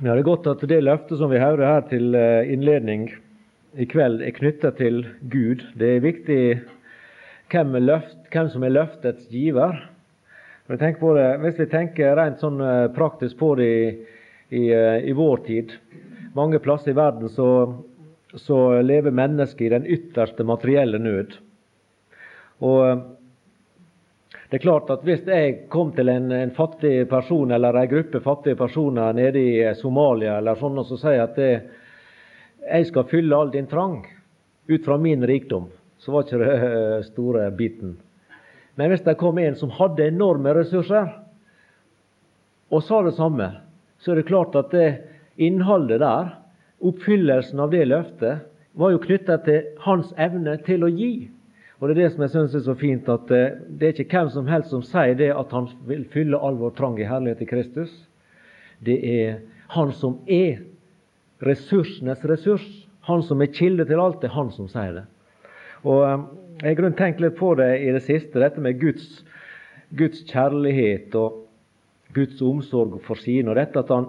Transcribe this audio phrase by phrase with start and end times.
[0.00, 3.02] Ja, Det er godt at det løftet som vi hører her til eh, innledning
[3.76, 5.60] i kveld, er knyttet til Gud.
[5.76, 6.38] Det er viktig
[7.52, 9.76] hvem, er løft, hvem som er løftets giver.
[10.70, 13.84] Det, hvis vi tenker rent sånn eh, praktisk på det i,
[14.56, 15.76] i, eh, i vår tid
[16.32, 17.50] Mange plasser i verden så,
[18.40, 21.36] så lever mennesker i den ytterste materielle nød.
[22.64, 23.04] Og
[24.50, 28.20] det er klart at Hvis jeg kom til en, en fattig person eller en gruppe
[28.20, 31.52] fattige personer nede i Somalia eller sånn, og så sier jeg at det,
[32.66, 34.00] jeg skal fylle all din trang
[34.66, 35.68] ut fra min rikdom,
[36.02, 37.94] så var ikke det eh, store biten.
[38.74, 41.08] Men hvis det kom en som hadde enorme ressurser,
[42.70, 43.52] og sa det samme,
[44.02, 44.88] så er det klart at det
[45.38, 46.34] innholdet der,
[46.80, 51.28] oppfyllelsen av det løftet, var jo knytta til hans evne til å gi.
[51.80, 54.18] Og Det er det som jeg synes er så fint, at eh, det er ikke
[54.18, 57.40] hvem som helst som sier det at han vil fylle all vår trang i herlighet
[57.40, 57.94] i Kristus.
[58.84, 59.38] Det er
[59.72, 60.60] han som er
[61.46, 62.66] ressursenes ressurs.
[63.08, 65.06] Han som er kilde til alt, det er han som sier det.
[65.88, 66.28] Og eh,
[66.60, 69.24] Jeg har tenkt litt på det i det siste, dette med Guds,
[69.96, 71.46] Guds kjærlighet og
[72.12, 73.48] Guds omsorg for sine.
[73.48, 74.04] og dette at han,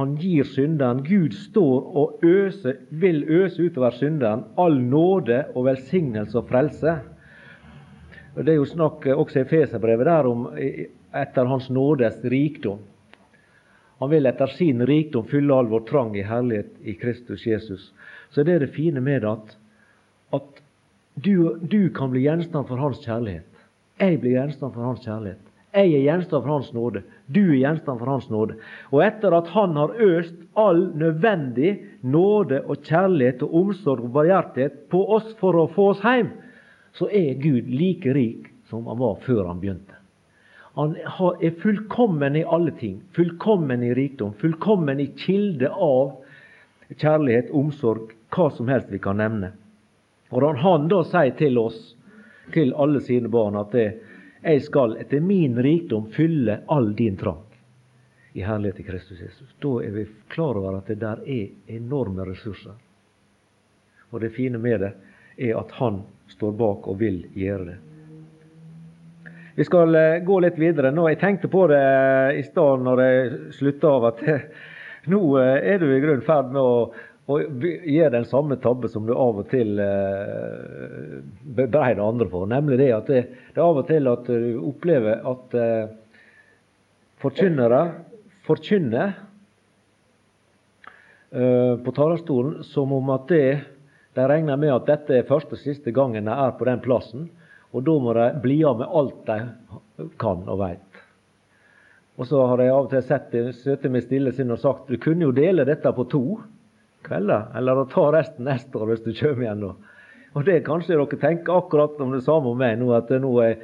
[0.00, 6.38] han gir synderen Gud står og øser, vil øse utover synderen all nåde og velsignelse
[6.38, 7.00] og frelse.
[8.34, 12.78] Det er jo snakk også i Feserbrevet der om etter Hans nådes rikdom.
[14.00, 17.90] Han vil etter sin rikdom fylle all vår trang i herlighet i Kristus Jesus.
[18.30, 19.56] Så det er det fine med at,
[20.32, 20.62] at
[21.20, 23.46] du, du kan bli gjenstand for Hans kjærlighet.
[24.00, 25.46] Jeg blir gjenstand for Hans kjærlighet.
[25.74, 27.02] Jeg er gjenstand for Hans nåde.
[27.28, 28.56] Du er gjenstand for Hans nåde.
[28.90, 34.86] Og etter at Han har øst all nødvendig nåde og kjærlighet og omsorg og barmhjertighet
[34.90, 36.32] på oss for å få oss hjem,
[36.92, 39.96] så er Gud like rik som han var før han begynte.
[40.78, 43.00] Han er fullkommen i alle ting.
[43.12, 44.32] Fullkommen i rikdom.
[44.38, 46.20] Fullkommen i kilde av
[46.90, 49.52] kjærlighet, omsorg, hva som helst vi kan nevne.
[50.30, 51.78] Og når han da sier til oss,
[52.54, 53.88] til alle sine barn, at det,
[54.42, 57.42] jeg skal etter min rikdom fylle all din trang
[58.32, 59.50] i herlighet til Kristus Jesus.
[59.62, 62.78] Da er vi klar over at det der er enorme ressurser.
[64.10, 64.92] Og det fine med det
[65.40, 67.78] er at han står bak og vil gjøre det.
[69.60, 70.92] Vi skal eh, gå litt videre.
[70.94, 74.20] Nå, Jeg tenkte på det eh, i stad når jeg slutta av, at
[75.12, 76.86] nå eh, er du i grunnen ferd med å,
[77.28, 79.74] å gjøre den samme tabbe som du av og til
[81.58, 82.46] bebreider andre for.
[82.48, 83.20] Nemlig det at det,
[83.50, 85.58] det, er av og til at du opplever at
[87.20, 87.82] forkynnere
[88.48, 89.12] forkynner
[91.84, 93.44] på talerstolen som om at det
[94.14, 97.28] de regner med at dette er første og siste gangen de er på den plassen,
[97.70, 101.02] og da må de bli av med alt de kan og veit.
[102.18, 104.98] Og så har jeg av og til sett sittet med stille sinn og sagt du
[105.00, 106.24] kunne jo dele dette på to
[107.06, 109.70] kvelder, eller ta resten neste år hvis du kommer igjen nå.
[110.36, 113.62] Og det kanskje dere tenker akkurat om det samme om meg nå, at nå er,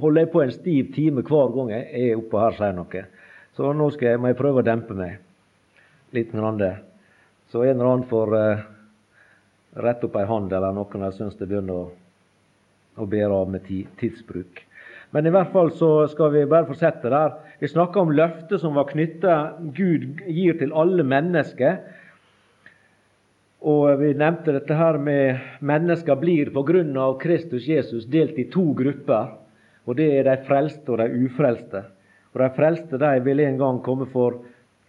[0.00, 3.04] holder jeg på en stiv time hver gang jeg er oppe her sier noe.
[3.56, 5.20] Så nå jeg, må jeg prøve å dempe meg
[6.16, 6.32] litt.
[6.32, 8.66] Så en eller annen får uh,
[9.72, 11.86] rette opp ei hånd eller noen jeg syns det begynner å,
[13.00, 13.64] å bære av med
[14.00, 14.62] tidsbruk.
[15.12, 17.34] Men i hvert fall så skal vi bare fortsette der.
[17.60, 19.34] Vi snakker om løftet som var knytta
[19.76, 21.82] Gud gir til alle mennesker.
[23.62, 27.04] Og vi nevnte dette her med mennesker blir pga.
[27.20, 29.36] Kristus Jesus delt i to grupper.
[29.84, 31.84] Og det er de frelste og de ufrelste.
[32.32, 34.40] Og De frelste de vil en gang komme for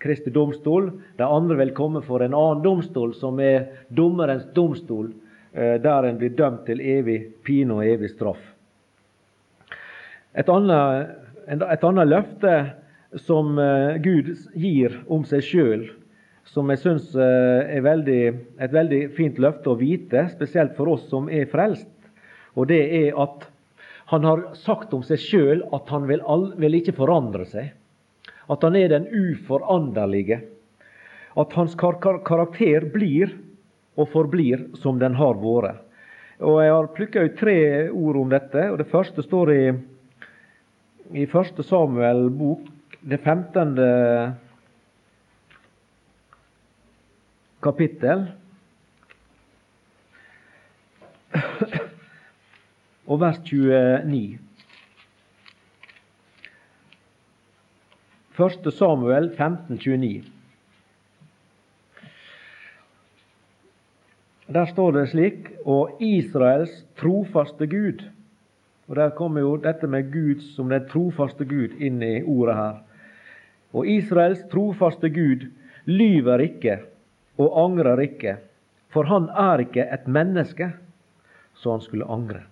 [0.03, 0.91] Kristi domstol.
[1.17, 5.13] De andre vil komme for en annen domstol, som er dommerens domstol,
[5.53, 8.41] eh, der en blir dømt til evig pine og evig straff.
[10.35, 11.13] Et annet,
[11.47, 12.53] et annet løfte
[13.21, 15.85] som eh, Gud gir om seg sjøl,
[16.49, 18.21] som jeg syns eh, er veldig,
[18.59, 21.89] et veldig fint løfte å vite, spesielt for oss som er frelst,
[22.57, 23.47] og det er at
[24.11, 26.21] han har sagt om seg sjøl at han vil,
[26.59, 27.71] vil ikke forandre seg.
[28.51, 30.41] At han er den uforanderlige.
[31.39, 33.31] At hans kar karakter blir
[33.97, 35.81] og forblir som den har vært.
[36.43, 37.57] Og Jeg har plukka ut tre
[37.89, 38.69] ord om dette.
[38.71, 39.63] og Det første står i,
[41.13, 41.63] i 1.
[41.63, 42.65] Samuel bok,
[43.01, 43.77] det 15.
[47.63, 48.27] kapittel.
[53.07, 54.42] Og vers 29.
[58.37, 58.71] 1.
[58.73, 60.23] Samuel 15, 29.
[64.47, 68.01] Der står det slik Og Israels trofaste Gud.
[68.87, 72.81] Og Der kommer jo dette med Gud som den trofaste Gud inn i ordet her.
[73.73, 75.45] Og Israels trofaste Gud
[75.85, 76.79] lyver ikke
[77.37, 78.37] og angrer ikke,
[78.89, 80.73] for han er ikke et menneske,
[81.53, 82.43] så han skulle angre.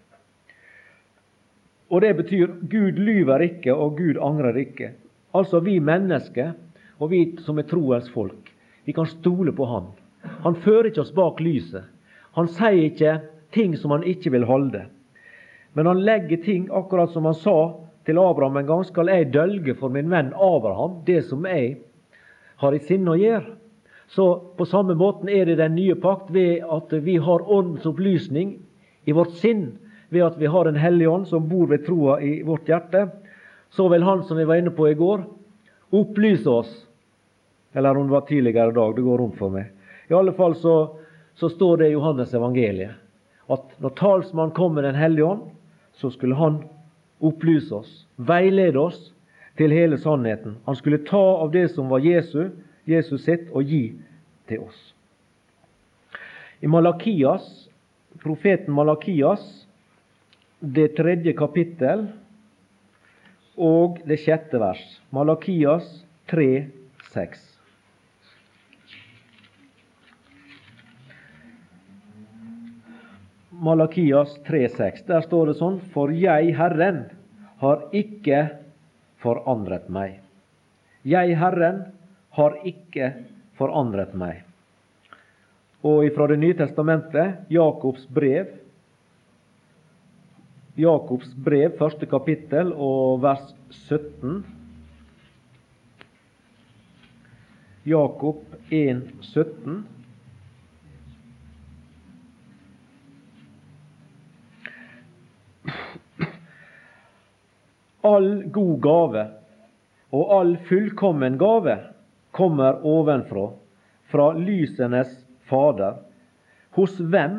[1.89, 4.93] Og det betyr Gud lyver ikke, og Gud angrer ikke.
[5.33, 6.53] Altså vi mennesker,
[6.99, 8.51] og vi som er troens folk,
[8.85, 9.91] vi kan stole på Han.
[10.43, 11.85] Han fører ikke oss bak lyset.
[12.37, 13.19] Han sier ikke
[13.51, 14.85] ting som han ikke vil holde.
[15.73, 17.57] Men han legger ting, akkurat som han sa
[18.05, 21.77] til Abraham en gang, skal jeg dølge for min venn Abraham det som jeg
[22.61, 23.55] har i sinne å gjøre.
[24.11, 24.25] Så
[24.57, 28.57] på samme måten er det den nye pakt ved at vi har åndens opplysning
[29.07, 29.77] i vårt sinn,
[30.11, 33.05] ved at vi har en hellig ånd som bor ved troa i vårt hjerte.
[33.71, 35.23] Så vil Han, som vi var inne på i går,
[35.89, 36.71] opplyse oss.
[37.73, 39.71] Eller om det var tidligere i dag, det går om for meg.
[40.11, 40.75] I alle fall så,
[41.39, 42.97] så står det i Johannes evangeliet
[43.51, 45.41] at når talsmannen kom med Den hellige ånd,
[45.93, 46.61] så skulle han
[47.19, 49.11] opplyse oss, veilede oss
[49.59, 50.57] til hele sannheten.
[50.65, 52.49] Han skulle ta av det som var Jesu,
[52.87, 53.93] Jesus sitt, og gi
[54.49, 54.79] til oss.
[56.61, 57.67] I Malakias,
[58.23, 59.43] profeten Malakias,
[60.59, 62.07] det tredje kapittel
[63.57, 64.83] og det sjette vers.
[65.11, 65.87] Malakias
[66.31, 66.67] 3,
[67.11, 67.47] 6.
[73.61, 75.03] Malakias 3,6.
[75.05, 77.03] Der står det sånn For jeg, Herren,
[77.61, 78.39] har ikke
[79.21, 80.15] forandret meg.
[81.05, 81.83] Jeg, Herren,
[82.33, 83.11] har ikke
[83.59, 84.41] forandret meg.
[85.85, 88.49] Og ifra Det nye testamentet, Jakobs brev,
[90.79, 93.49] Jakobs brev, første kapittel og vers
[93.89, 94.37] 17.
[97.83, 99.81] Jakob 1, 17.
[108.07, 109.25] All god gave
[110.15, 111.75] og all fullkommen gave
[112.31, 113.49] kommer ovenfra,
[114.07, 115.11] fra lysenes
[115.51, 115.99] Fader,
[116.79, 117.37] hos hvem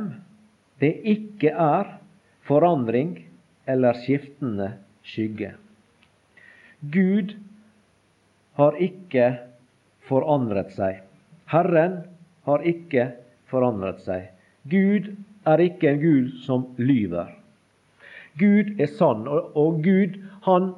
[0.84, 1.96] det ikke er
[2.44, 3.21] forandring
[3.66, 4.72] eller skiftende
[5.06, 5.52] skygge.
[6.80, 7.36] Gud
[8.58, 9.28] har ikke
[10.08, 11.02] forandret seg.
[11.52, 12.00] Herren
[12.48, 13.12] har ikke
[13.50, 14.32] forandret seg.
[14.68, 15.12] Gud
[15.48, 17.30] er ikke en Gud som lyver.
[18.40, 20.16] Gud er sann, og Gud
[20.46, 20.72] han,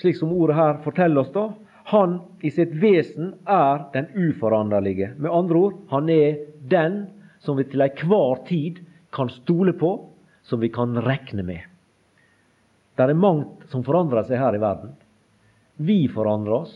[0.00, 1.50] slik som ordet her forteller oss, da,
[1.88, 5.14] han i sitt vesen er den uforanderlige.
[5.16, 7.06] Med andre ord, han er den
[7.44, 8.82] som vi til enhver tid
[9.14, 9.94] kan stole på,
[10.44, 11.64] som vi kan regne med.
[12.98, 14.94] Det er mangt som forandrer seg her i verden.
[15.78, 16.74] Vi forandrer oss.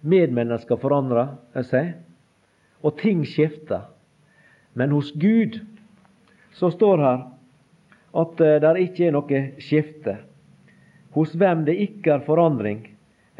[0.00, 1.36] Medmennesker forandrer
[1.68, 1.92] seg.
[2.80, 3.84] Og ting skifter.
[4.72, 5.60] Men hos Gud
[6.56, 7.20] så står her
[8.16, 10.16] at eh, det ikke er noe skifte
[11.16, 12.82] hos hvem det ikke er forandring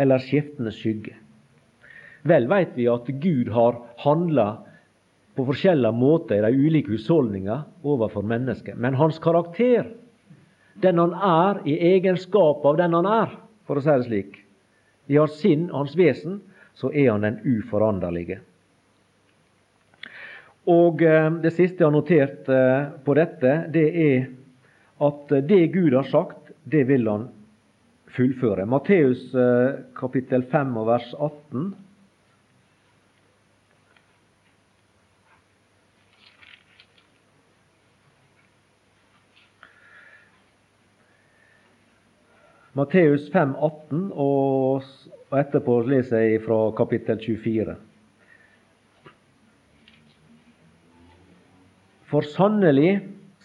[0.01, 1.15] eller skiftende skygge.
[2.27, 4.47] Vel veit vi at Gud har handla
[5.37, 8.79] på forskjellige måter i de ulike husholdninger overfor mennesket.
[8.81, 9.91] Men hans karakter,
[10.83, 13.33] den han er i egenskap av den han er,
[13.67, 14.37] for å si det slik,
[15.07, 16.41] i hans sinn, hans vesen,
[16.77, 18.41] så er han den uforanderlige.
[20.67, 24.29] Og eh, Det siste jeg har notert eh, på dette, det er
[25.07, 27.29] at det Gud har sagt, det vil han
[28.17, 28.67] fullføre.
[28.67, 31.69] Matteus eh, kapittel 5 og vers 18.
[42.77, 44.83] Matteus 5, 18, og
[45.33, 47.77] etterpå leser jeg fra kapittel 24.
[52.11, 52.99] For sannelig,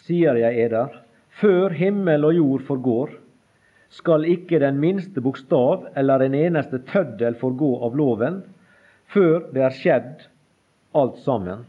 [0.04, 0.98] sier jeg eder,
[1.40, 3.14] før himmel og jord forgår,
[3.92, 8.42] skal ikke den minste bokstav eller en eneste tøddel forgå av loven
[9.16, 10.28] før det er skjedd
[10.92, 11.64] alt sammen.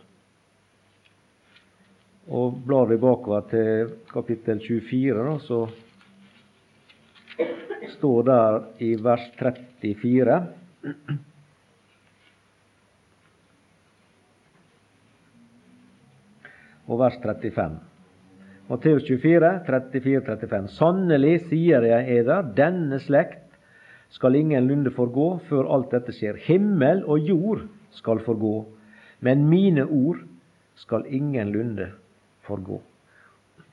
[2.26, 5.62] Og Blar vi bakover til kapittel 24, da, så
[7.96, 10.40] står der i vers 34
[16.88, 17.80] og vers 35.
[18.70, 20.68] Matteus 24, 34-35.
[20.78, 23.40] Sannelig sier jeg eder, denne slekt
[24.12, 26.38] skal ingenlunde forgå før alt dette skjer.
[26.46, 28.54] Himmel og jord skal forgå,
[29.24, 30.22] men mine ord
[30.78, 31.90] skal ingenlunde
[32.46, 32.80] forgå.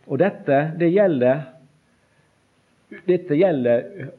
[0.10, 1.46] Og dette, det gjelder
[3.06, 4.10] dette gjelder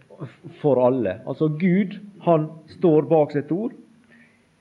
[0.61, 1.19] for alle.
[1.27, 1.97] Altså Gud,
[2.27, 3.75] han står bak sitt ord.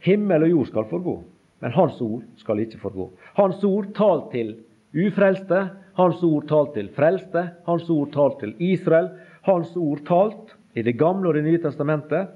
[0.06, 1.16] Himmel og jord skal forgå,
[1.60, 3.10] men hans ord skal ikke forgå.
[3.36, 4.54] Hans ord talt til
[4.96, 5.66] ufrelste,
[6.00, 9.12] hans ord talt til frelste, hans ord talt til Israel,
[9.48, 12.30] hans ord talt i Det gamle og Det nye testamentet.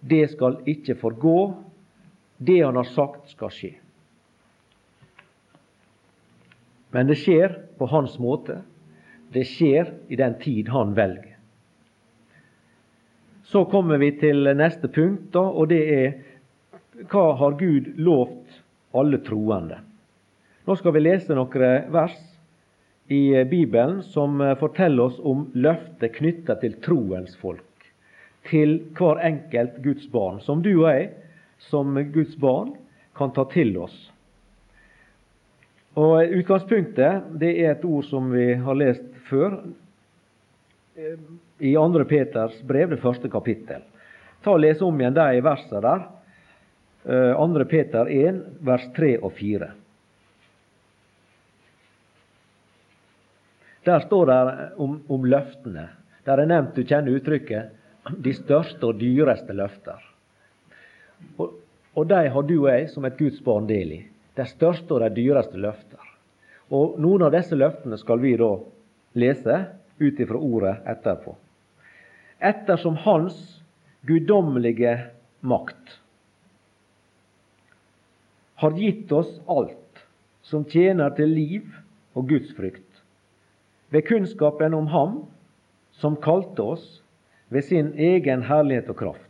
[0.00, 1.54] Det skal ikke forgå,
[2.38, 3.74] det han har sagt skal skje.
[6.90, 8.62] Men det skjer på hans måte.
[9.32, 11.36] Det skjer i den tid han velger.
[13.50, 16.12] Så kommer vi til neste punkt, da, og det er
[17.10, 18.60] hva har Gud lovt
[18.94, 19.80] alle troende?
[20.66, 22.18] Nå skal vi lese noen vers
[23.10, 27.66] i Bibelen som forteller oss om løftet knytta til troens folk.
[28.46, 31.10] Til hver enkelt Guds barn, som du og jeg
[31.70, 32.74] som Guds barn
[33.18, 33.96] kan ta til oss.
[35.98, 39.58] Og Utgangspunktet det er et ord som vi har lest før
[40.98, 41.16] eh,
[41.58, 42.04] i 2.
[42.10, 43.84] Peters brev, det første kapittel.
[44.44, 46.08] Ta og Les om igjen de versene der.
[47.04, 47.60] 2.
[47.62, 49.70] Eh, Peter 1, vers 3 og 4.
[53.84, 54.40] Der står det
[54.76, 55.88] om, om løftene.
[56.24, 57.70] Der er nevnt, du kjenner uttrykket,
[58.20, 60.02] de største og dyreste løfter.
[61.40, 61.56] Og,
[61.96, 64.00] og de har du og jeg som et Guds barn del i.
[64.36, 66.04] De største og de dyreste løfter.
[66.70, 68.52] Og noen av disse løftene skal vi da
[69.12, 69.64] lese
[69.98, 71.36] ut ifra ordet etterpå.
[72.38, 73.62] Ettersom Hans
[74.00, 74.94] guddommelige
[75.40, 75.98] makt
[78.60, 80.04] har gitt oss alt
[80.42, 81.68] som tjener til liv
[82.16, 82.86] og gudsfrykt,
[83.90, 85.18] ved kunnskapen om Ham
[86.00, 86.86] som kalte oss
[87.48, 89.26] ved sin egen herlighet og kraft.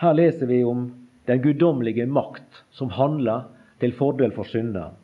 [0.00, 0.88] Her leser vi om
[1.28, 3.50] den guddommelige makt som handler
[3.82, 4.96] til fordel for synderen.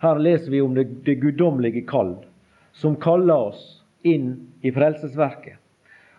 [0.00, 2.14] Her leser vi om det, det guddommelige kall,
[2.72, 3.64] som kaller oss
[4.02, 4.32] inn
[4.64, 5.58] i frelsesverket.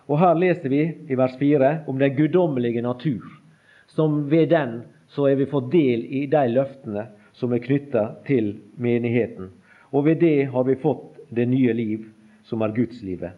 [0.06, 3.26] Og her leser vi i vers 4 om den guddommelige natur,
[3.88, 8.54] som ved den så er vi fått del i de løftene som er knytta til
[8.78, 9.50] menigheten.
[9.92, 12.06] Og ved det har vi fått det nye liv,
[12.44, 13.34] som er Gudslivet.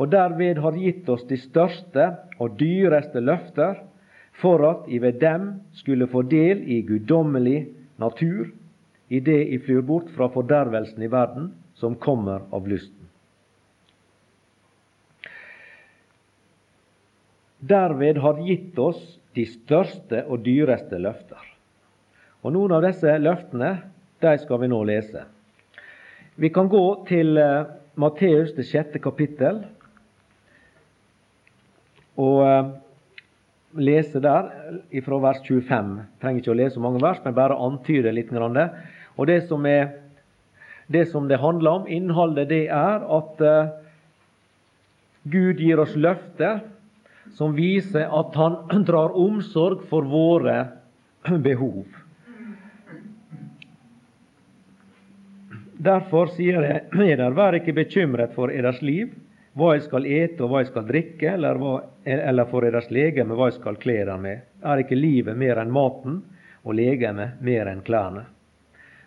[0.00, 2.08] Og derved har gitt oss de største
[2.40, 3.82] og dyreste løfter,
[4.40, 7.66] for at vi ved dem skulle få del i guddommelig
[8.00, 8.48] natur,
[9.12, 13.08] i det I flyr bort fra fordervelsen i verden, som kommer av lysten.
[17.60, 19.02] Derved har gitt oss
[19.36, 21.44] de største og dyreste løfter.
[22.42, 23.74] Og Noen av disse løftene
[24.24, 25.26] de skal vi nå lese.
[26.40, 27.68] Vi kan gå til uh,
[28.00, 29.60] Matteus, det sjette kapittel.
[32.16, 32.72] Og uh,
[33.76, 34.50] lese der
[35.04, 35.94] fra vers 25.
[36.20, 38.32] Trenger ikke å lese mange vers, men bare antyde litt.
[39.16, 39.90] Og det som, er,
[40.86, 43.72] det som det handler om, innholdet, det er at uh,
[45.22, 46.62] Gud gir oss løfter
[47.36, 50.56] som viser at Han drar omsorg for våre
[51.46, 51.84] behov.
[55.82, 59.12] Derfor sier jeg eder, vær ikke bekymret for eders liv,
[59.58, 61.72] hva jeg skal ete og hva jeg skal drikke, eller, hva,
[62.08, 64.44] eller for deres legeme hva jeg skal kle dem med.
[64.64, 66.22] Er ikke livet mer enn maten,
[66.62, 68.24] og legemet mer enn klærne?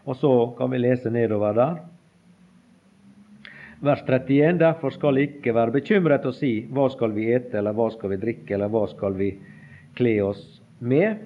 [0.05, 1.77] Og så kan vi lese nedover der.
[3.85, 4.59] Vers 31.
[4.59, 8.21] Derfor skal ikke være bekymret og si hva skal vi ete, eller hva skal vi
[8.21, 9.31] drikke, eller hva skal vi
[9.97, 10.43] kle oss
[10.79, 11.25] med?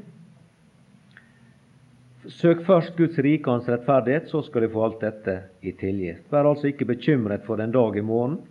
[2.30, 6.26] Søk først Guds rike og hans rettferdighet, så skal de få alt dette i tilgitt.
[6.32, 8.42] Vær altså ikke bekymret for en dag i morgen,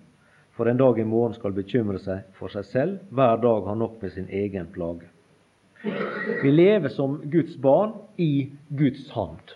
[0.56, 2.98] for en dag i morgen skal bekymre seg for seg selv.
[3.14, 5.06] Hver dag har nok med sin egen plage.
[6.42, 9.54] Vi lever som Guds barn i Guds hand.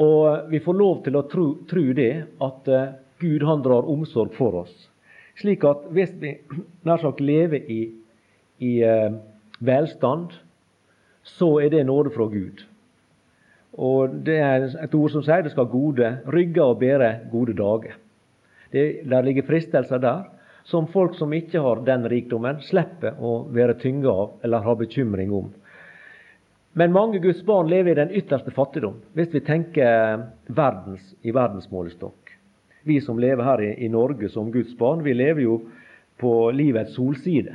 [0.00, 4.32] Og vi får lov til å tro, tro det, at uh, Gud han drar omsorg
[4.38, 4.72] for oss.
[5.40, 6.36] Slik at hvis vi
[6.88, 7.82] nær sagt lever i,
[8.62, 9.14] i eh,
[9.64, 10.34] velstand,
[11.22, 12.64] så er det nåde fra Gud.
[13.72, 17.96] Og det er et ord som sier det skal gode rygger og bære gode dager.
[18.72, 20.28] Det, der ligger fristelser der
[20.68, 25.32] som folk som ikke har den rikdommen, slipper å være tynga av eller ha bekymring
[25.34, 25.48] om.
[26.72, 32.32] Men mange Guds barn lever i den ytterste fattigdom, hvis vi tenker verdens, i verdensmålestokk.
[32.82, 35.58] Vi som lever her i, i, Norge som Guds barn, vi lever jo
[36.18, 37.54] på livets solside.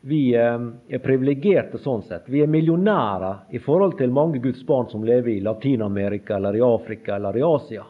[0.00, 2.28] Vi eh, er privilegerte sånn sett.
[2.30, 6.62] Vi er millionærer i forhold til mange Guds barn som lever i Latin-Amerika eller i
[6.62, 7.86] Afrika eller i Asia.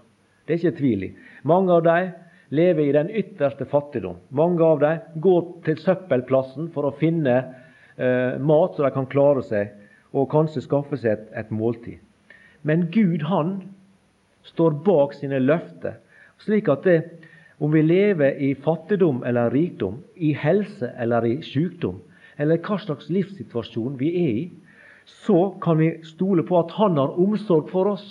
[0.47, 1.11] Det er ikke tvil i.
[1.43, 2.13] Mange av dem
[2.55, 4.23] lever i den ytterste fattigdom.
[4.29, 9.43] Mange av dem går til søppelplassen for å finne eh, mat så de kan klare
[9.45, 9.75] seg,
[10.17, 12.01] og kanskje skaffe seg et, et måltid.
[12.67, 13.59] Men Gud, han
[14.47, 15.99] står bak sine løfter,
[16.43, 16.99] slik at det,
[17.61, 22.01] om vi lever i fattigdom eller rikdom, i helse eller i sykdom,
[22.39, 24.47] eller hva slags livssituasjon vi er i,
[25.07, 28.07] så kan vi stole på at Han har omsorg for oss.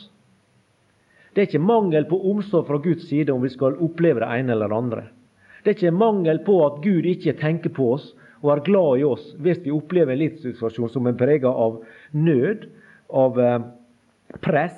[1.36, 4.56] Det er ikke mangel på omsorg fra Guds side om vi skal oppleve det ene
[4.56, 5.04] eller det andre.
[5.64, 8.14] Det er ikke mangel på at Gud ikke tenker på oss
[8.46, 11.80] og er glad i oss hvis vi opplever en livssituasjon som er prega av
[12.14, 12.68] nød,
[13.10, 13.60] av eh,
[14.46, 14.78] press,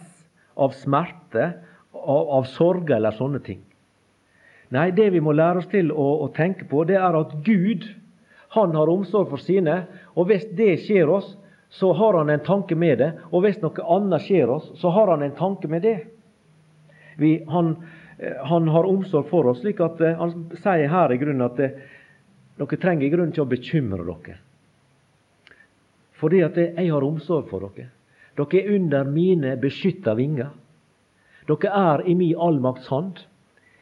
[0.56, 1.52] av smerte,
[1.94, 3.60] av, av sorg eller sånne ting.
[4.74, 7.86] Nei, det vi må lære oss til å, å, tenke på, det er at Gud
[8.56, 9.84] han har omsorg for sine.
[10.16, 11.36] Og hvis det skjer oss,
[11.72, 13.12] så har han en tanke med det.
[13.32, 15.98] Og hvis noe annet skjer oss, så har han en tanke med det.
[17.20, 17.76] Vi, han,
[18.20, 21.60] eh, han, har omsorg for oss, slik at eh, han sier her i grunnen at
[21.60, 21.72] det,
[22.58, 24.38] dere trenger i grunnen ikke å bekymre dere.
[26.18, 27.92] Fordi at jeg har omsorg for dere.
[28.38, 30.50] Dere er under mine beskytta vinger.
[31.48, 33.22] Dere er i min allmakts hånd.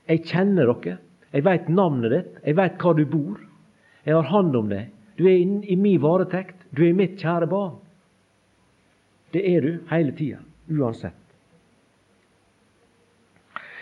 [0.09, 0.99] Jeg kjenner dere.
[1.31, 2.35] Jeg veit navnet ditt.
[2.45, 3.39] Jeg veit hvor du bor.
[4.05, 4.91] Jeg har hånd om deg.
[5.17, 6.67] Du er i min varetekt.
[6.75, 7.77] Du er mitt kjære barn.
[9.35, 10.39] Det er du hele tida,
[10.71, 11.17] uansett.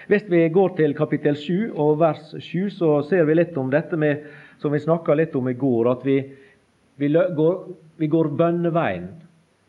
[0.09, 3.97] Hvis vi går til kapittel 7 og vers 7, så ser vi litt om dette
[3.99, 4.25] med,
[4.63, 6.17] som vi snakka litt om i går, at vi,
[6.95, 7.55] vi, går,
[7.99, 9.09] vi går bønneveien.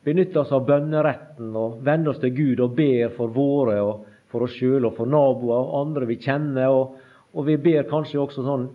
[0.05, 4.47] Benytter oss av bønneretten og vender oss til Gud og ber for våre og for
[4.47, 6.71] oss sjøl og for naboer og andre vi kjenner.
[6.71, 6.99] Og,
[7.35, 8.69] og vi ber kanskje også sånn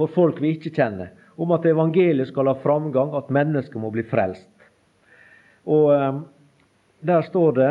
[0.00, 4.06] for folk vi ikke kjenner, om at evangeliet skal ha framgang, at mennesker må bli
[4.08, 4.48] frelst.
[5.68, 6.22] Og um,
[7.04, 7.70] der står det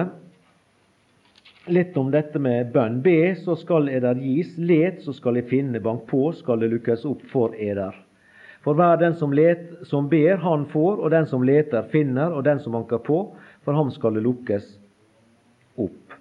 [1.72, 3.00] litt om dette med bønn.
[3.06, 4.52] Be, så skal eder gis.
[4.58, 5.82] Let, så skal jeg finne.
[5.84, 7.96] Bank på, skal det lukkes opp for eder.
[8.66, 12.44] For hver den som, let, som ber, han får, og den som leter, finner, og
[12.44, 13.22] den som banker på,
[13.64, 14.68] for ham skal det lukkes
[15.80, 16.16] opp.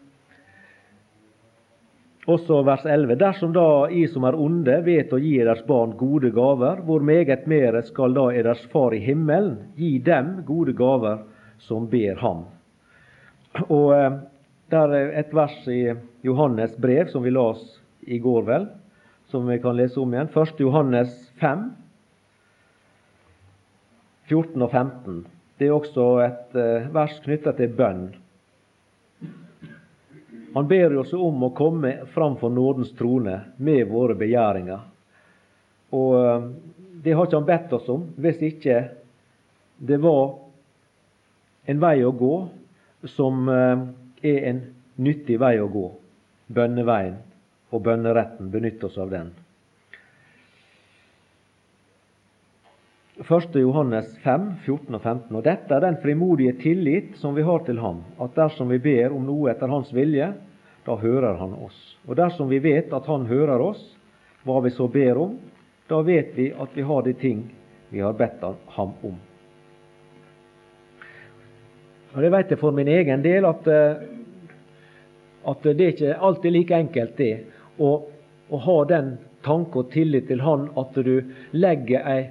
[2.28, 3.16] Også vers 11.
[3.18, 7.46] Dersom da I som er onde, vet å gi eders barn gode gaver, hvor meget
[7.48, 11.24] mer skal da eders Far i himmelen gi dem gode gaver
[11.64, 12.44] som ber ham?
[13.66, 14.18] Og eh,
[14.68, 15.94] der er et vers i
[16.24, 17.60] Johannes brev som vi las
[18.08, 18.66] i går, vel,
[19.32, 20.28] som vi kan lese om igjen.
[20.28, 20.60] 1.
[20.60, 21.64] Johannes 5,
[24.28, 25.20] 14 og 15.
[25.58, 28.02] Det er også et eh, vers knytta til bønn.
[30.54, 34.84] Han ber oss om å komme framfor nådens trone med våre begjæringer.
[35.96, 36.48] Og eh,
[37.04, 38.82] det har ikke han bedt oss om hvis ikke
[39.88, 40.36] det var
[41.68, 42.34] en vei å gå
[43.16, 43.88] som eh,
[44.22, 44.62] er en
[44.96, 45.88] nyttig vei å gå.
[46.48, 47.18] Bønneveien
[47.70, 48.50] og bønneretten.
[48.50, 49.30] Benytt oss av den.
[53.18, 53.56] 1.
[53.58, 55.36] Johannes 5, 14 og 15.
[55.36, 59.14] Og dette er den frimodige tillit som vi har til Ham, at dersom vi ber
[59.14, 60.30] om noe etter Hans vilje,
[60.86, 61.78] da hører Han oss.
[62.06, 63.82] Og dersom vi vet at Han hører oss,
[64.46, 65.34] hva vi så ber om,
[65.90, 67.48] da vet vi at vi har de ting
[67.90, 68.44] vi har bedt
[68.76, 69.18] Ham om.
[72.18, 74.00] Og Det vet jeg for min egen del at, eh,
[75.46, 77.34] at det er ikke alltid like enkelt det
[77.78, 77.90] å,
[78.50, 79.12] å ha den
[79.46, 81.12] tanke og tillit til Han at du
[81.54, 82.24] legger ei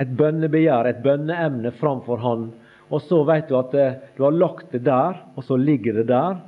[0.00, 2.48] et bønnebegjær, et bønneemne framfor Han.
[2.88, 6.08] Og så vet du at eh, du har lagt det der, og så ligger det
[6.08, 6.40] der.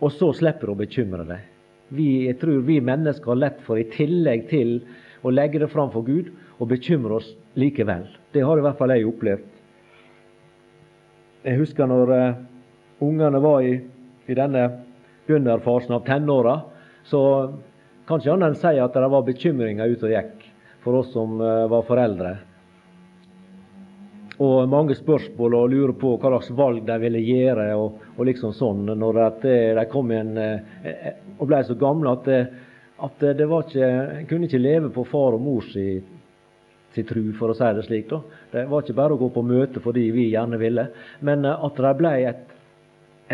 [0.00, 1.44] Og så slipper du å bekymre deg.
[1.92, 4.78] Vi, jeg tror vi mennesker har lett for, i tillegg til
[5.20, 8.08] å legge det fram for Gud, å bekymre oss likevel.
[8.32, 9.53] Det har i hvert fall jeg opplevd.
[11.44, 12.40] Jeg husker når uh,
[13.04, 13.76] ungene var i,
[14.26, 14.64] i denne
[15.26, 16.56] begynnerfasen av tenåra,
[17.04, 17.20] så
[18.08, 20.48] kan ikke annet enn si at det var bekymringer ute og gikk
[20.84, 22.34] for oss som uh, var foreldre
[24.42, 27.68] og mange spørsmål og lurer på hva slags valg de ville gjøre.
[27.78, 32.28] og, og liksom sånn, Når de kom igjen eh, eh, og ble så gamle at,
[32.98, 36.02] at det var ikke, kunne ikke leve på far og mors si,
[36.94, 38.08] si tru, for å si det slik.
[38.10, 38.22] da.
[38.54, 40.86] Det var ikke bare å gå på møte fordi vi gjerne ville,
[41.26, 42.52] men eh, at det ble et,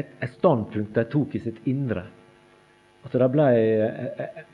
[0.00, 2.06] et, et standpunkt de tok i sitt indre.
[3.04, 3.46] At det ble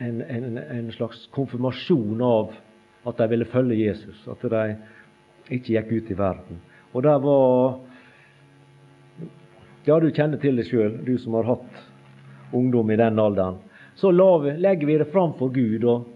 [0.03, 2.51] en, en, en slags konfirmasjon av
[3.07, 4.19] at de ville følge Jesus.
[4.31, 4.65] At de
[5.55, 6.61] ikke gikk ut i verden.
[6.95, 7.79] Og det var
[9.87, 13.61] Ja, du kjenner til det sjøl, du som har hatt ungdom i den alderen.
[13.95, 16.09] Så legger vi det fram for Gud, og,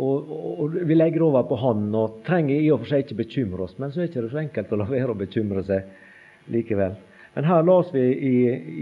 [0.00, 1.88] og, og, vi legger over på Han.
[1.96, 4.42] Og trenger i og for seg ikke bekymre oss, men så er det ikke så
[4.44, 6.96] enkelt å la være å bekymre seg likevel.
[7.34, 8.36] Men her las vi i,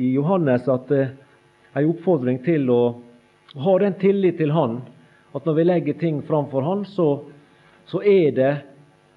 [0.06, 1.10] i Johannes at uh,
[1.74, 2.82] en oppfordring til å
[3.58, 4.80] ha den tillit til Han
[5.36, 7.08] at når vi legger ting framfor Han, så,
[7.86, 8.52] så er det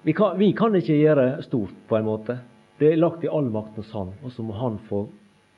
[0.02, 2.38] vi kan, vi kan, ikke gjøre stort, på en måte.
[2.78, 5.06] Det er lagt i allmaktens hånd, og så må Han få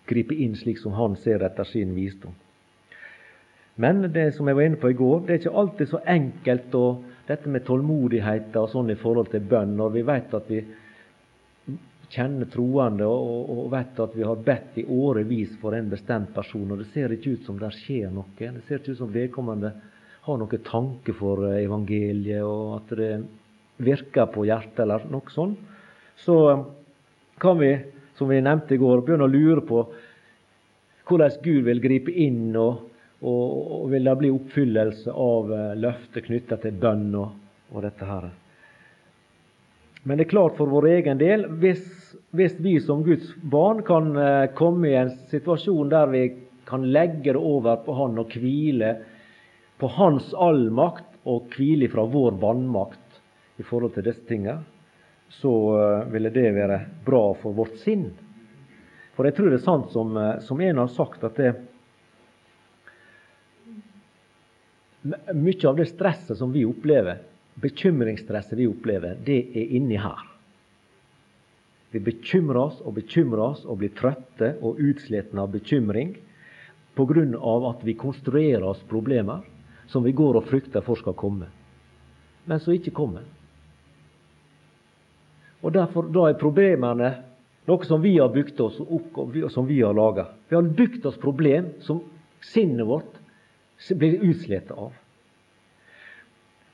[0.09, 2.35] gripe inn slik som Han ser etter sin visdom.
[3.81, 6.75] Men det som jeg var inne på i går, det er ikke alltid så enkelt
[6.79, 10.61] og dette med tålmodighet og sånn i forhold til bønn, når vi vet at vi
[12.15, 16.71] kjenner troende og, og, vet at vi har bedt i årevis for en bestemt person,
[16.71, 18.31] og det ser ikke ut som det skjer noe.
[18.39, 19.73] Det ser ikke ut som vedkommende
[20.25, 23.13] har noen tanke for evangeliet, og at det
[23.85, 25.59] virker på hjertet, eller noe sånt,
[26.23, 26.37] så
[27.43, 27.73] kan vi,
[28.15, 29.81] som vi nevnte i går, begynne å lure på
[31.05, 32.94] hvordan Gud vil gripe inn, og,
[33.25, 37.37] og, vil det bli oppfyllelse av eh, løftet knytta til bønn og,
[37.73, 38.29] og, dette her.
[40.05, 41.85] Men det er klart for vår egen del, hvis,
[42.37, 46.25] hvis vi som Guds barn kan eh, komme i en situasjon der vi
[46.69, 48.95] kan legge det over på Han og hvile
[49.81, 53.21] på Hans allmakt og hvile fra vår vannmakt
[53.61, 54.61] i forhold til disse tingene,
[55.41, 58.11] så eh, ville det være bra for vårt sinn.
[59.15, 61.53] For jeg tror det er sant som, som en har sagt, at det,
[65.35, 67.19] mye av det stresset som vi opplever,
[67.55, 70.23] bekymringsstresset vi opplever, det er inni her.
[71.91, 76.17] Vi bekymrer oss og bekymrer oss og blir trøtte og utslitne av bekymring
[76.95, 77.69] pga.
[77.71, 79.43] at vi konstruerer oss problemer
[79.87, 81.47] som vi går og frykter for skal komme,
[82.45, 83.23] men som ikke kommer.
[85.63, 87.23] Og derfor, Da er problemene
[87.67, 90.27] noe som vi har bygd oss opp, og som vi har laga.
[90.49, 92.03] Vi har bygd oss problem som
[92.41, 93.24] sinnet vårt
[93.95, 94.93] blir utslitt av.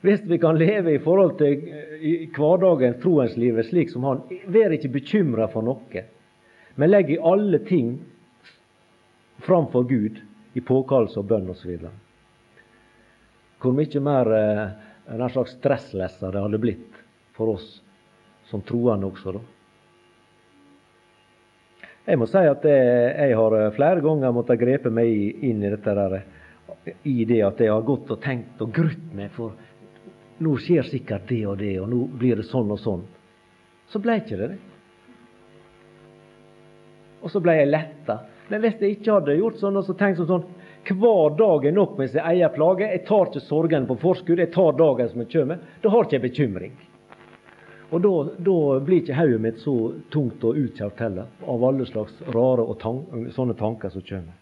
[0.01, 1.61] Hvis vi kan leve i forhold til
[2.01, 6.05] i hverdagen, troenslivet, slik som han, vær ikke bekymra for noe,
[6.75, 7.99] men legg i alle ting
[9.45, 10.17] framfor Gud
[10.57, 11.77] i påkallelse og bønn osv.
[13.61, 14.65] Hvor mye mer eh,
[15.13, 17.01] en slags stresslesser det hadde blitt
[17.37, 17.67] for oss
[18.49, 19.41] som troende også, da.
[22.09, 25.93] Jeg må si at jeg har eh, flere ganger måttet grepe meg inn i dette
[25.95, 26.21] der,
[27.03, 29.57] i det at jeg har gått og tenkt og grutt meg for
[30.41, 33.03] nå skjer sikkert det og det, og nå blir det sånn og sånn.
[33.93, 34.59] Så ble ikke det det.
[37.21, 38.23] Og så ble jeg letta.
[38.49, 40.47] Men hvis jeg ikke hadde gjort sånn og så tenkt sånn
[40.89, 42.87] hver dag er nok med sin egen plage.
[42.89, 45.59] Jeg tar ikke sorgen på forskudd, jeg tar dagen som kommer.
[45.81, 46.73] Da har ikke jeg bekymring.
[47.91, 49.75] Og da, da blir ikke hodet mitt så
[50.13, 54.40] tungt og utkjørt heller, av alle slags rare og tank, sånne tanker som kommer.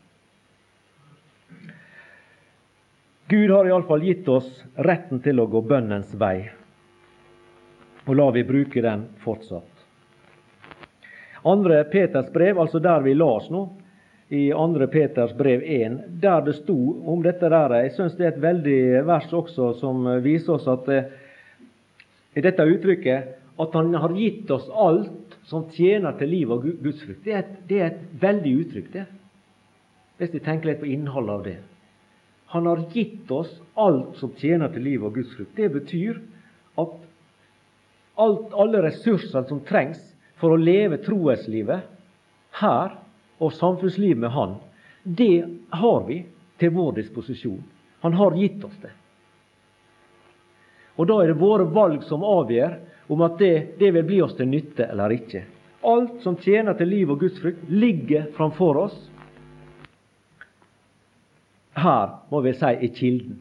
[3.29, 6.49] Gud har iallfall gitt oss retten til å gå bønnens vei.
[8.07, 9.83] Og la vi bruke den fortsatt.
[11.45, 13.67] Andre Peters brev, altså der vi las nå,
[14.33, 14.87] i 2.
[14.89, 17.77] Peters brev 1, der det sto om dette der.
[17.83, 21.13] Jeg syns det er et veldig vers også som viser oss at eh,
[22.33, 27.25] i dette uttrykket at Han har gitt oss alt som tjener til liv og gudsfrukt.
[27.25, 29.09] Det, det, er et veldig uttrykk, det.
[30.17, 31.57] Hvis vi tenker litt på innholdet av det.
[32.49, 35.55] Han har gitt oss alt som tjener til liv og Guds frukt.
[35.55, 36.17] Det betyr
[36.81, 36.95] at
[38.19, 40.01] alt, alle ressursene som trengs
[40.41, 41.85] for å leve troeslivet
[42.61, 42.95] her
[43.39, 44.55] og samfunnslivet med Han,
[45.03, 46.23] det har vi
[46.59, 47.61] til vår disposisjon.
[48.01, 48.91] Han har gitt oss det.
[50.99, 52.75] Og da er det våre valg som avgjør
[53.13, 55.45] om at det, det vil bli oss til nytte eller ikke.
[55.87, 58.97] Alt som tjener til liv og Guds frukt, ligger framfor oss.
[61.83, 63.39] Her må vi si i kilden.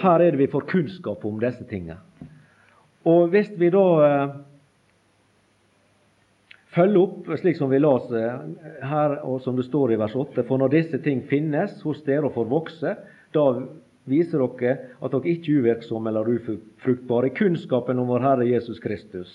[0.00, 1.98] Her er det vi får kunnskap om disse tingene.
[3.08, 4.32] Og hvis vi da eh,
[6.74, 8.42] følger opp, slik som vi leser
[8.86, 10.44] her, og som det står i vers 8.
[10.48, 12.96] For når disse ting finnes hos dere og får vokse,
[13.34, 13.46] da
[14.10, 18.82] viser dere at dere ikke er uvirksomme eller ufruktbare i kunnskapen om vår Herre Jesus
[18.82, 19.32] Kristus.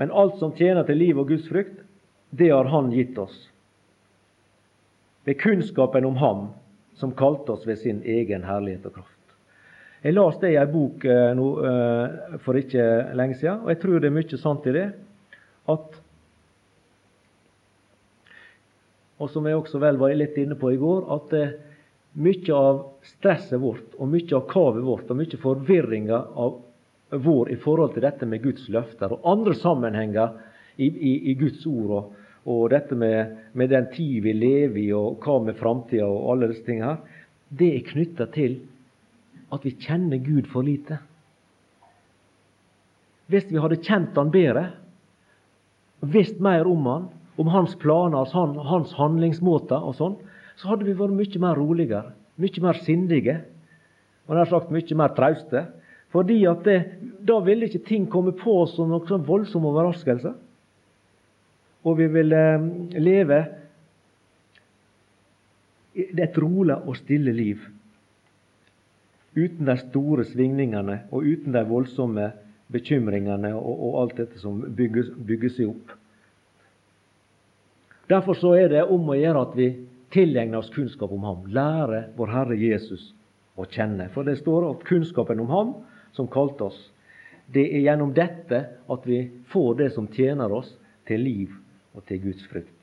[0.00, 1.82] Men alt som tjener til liv og Guds frykt,
[2.32, 3.51] det har Han gitt oss.
[5.24, 6.46] Ved kunnskapen om Ham
[6.98, 9.18] som kalte oss ved sin egen herlighet og kraft.
[10.02, 14.00] Jeg las det i ei bok eh, eh, for ikke lenge siden, og jeg tror
[14.02, 14.88] det er mye sant i det
[15.70, 16.00] at
[19.22, 21.52] Og som jeg også vel var litt inne på i går, at eh,
[22.18, 26.18] mye av stresset vårt og mye av kavet vårt og mye forvirringa
[27.22, 30.34] vår i forhold til dette med Guds løfter og andre sammenhenger
[30.76, 34.88] i, i, i Guds ord, og, og dette med, med, den tid vi lever i,
[34.96, 38.58] og hva med framtida og alle disse tingene her, det er knytta til
[39.52, 40.98] at vi kjenner Gud for lite.
[43.30, 44.70] Hvis vi hadde kjent Han bedre,
[46.02, 50.16] visst mer om han, om hans planer, hans handlingsmåter og sånn,
[50.58, 53.38] så hadde vi vært mye mer roligere, mye mer sindige
[54.26, 55.66] og nær sagt mye mer trauste.
[56.12, 56.78] Fordi at det,
[57.24, 60.34] da ville ikke ting komme på oss som noen sånn voldsom overraskelse.
[61.82, 62.66] Og vi vil eh,
[63.02, 63.40] leve
[65.94, 67.64] et rolig og stille liv.
[69.36, 72.30] Uten de store svingningene og uten de voldsomme
[72.72, 75.96] bekymringene og, alt dette som bygger seg opp.
[78.08, 79.68] Derfor så er det om å gjøre at vi
[80.12, 83.12] tilegner oss kunnskap om ham, lærer vår Herre Jesus
[83.56, 84.10] å kjenne.
[84.12, 85.74] For det står at kunnskapen om ham
[86.16, 86.78] som kalte oss.
[87.52, 90.74] Det er gjennom dette at vi får det som tjener oss
[91.08, 91.61] til liv
[91.96, 92.78] og til Guds frykt.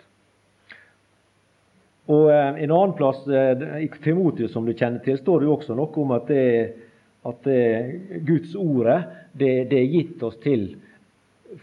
[2.09, 5.55] Og eh, En annen plass eh, i Timotius som du kjenner til, står det jo
[5.57, 6.45] også noe om at, det,
[7.29, 9.01] at det, Guds ordet
[9.33, 10.71] det, det, er gitt oss til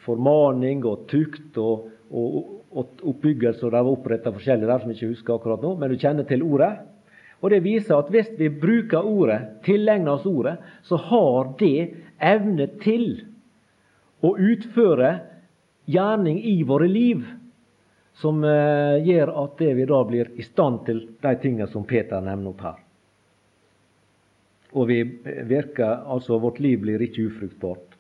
[0.03, 2.37] formaning og tukt og, og,
[2.71, 3.65] og oppbyggelse.
[3.67, 6.29] og Det var oppretta forskjellig der som jeg ikke husker akkurat nå, men du kjenner
[6.29, 6.73] til ordet.
[7.43, 10.57] Og Det viser at hvis vi bruker ordet, tilegner oss ordet,
[10.87, 11.91] så har det
[12.23, 13.11] evne til
[14.25, 15.11] å utføre
[15.87, 17.25] gjerning i våre liv
[18.17, 22.53] som eh, gjør at vi da blir i stand til de tingene som Peter nevner
[22.53, 22.81] opp her.
[24.77, 25.03] Og vi
[25.49, 27.97] virker, altså vårt liv blir ikke ufruktbart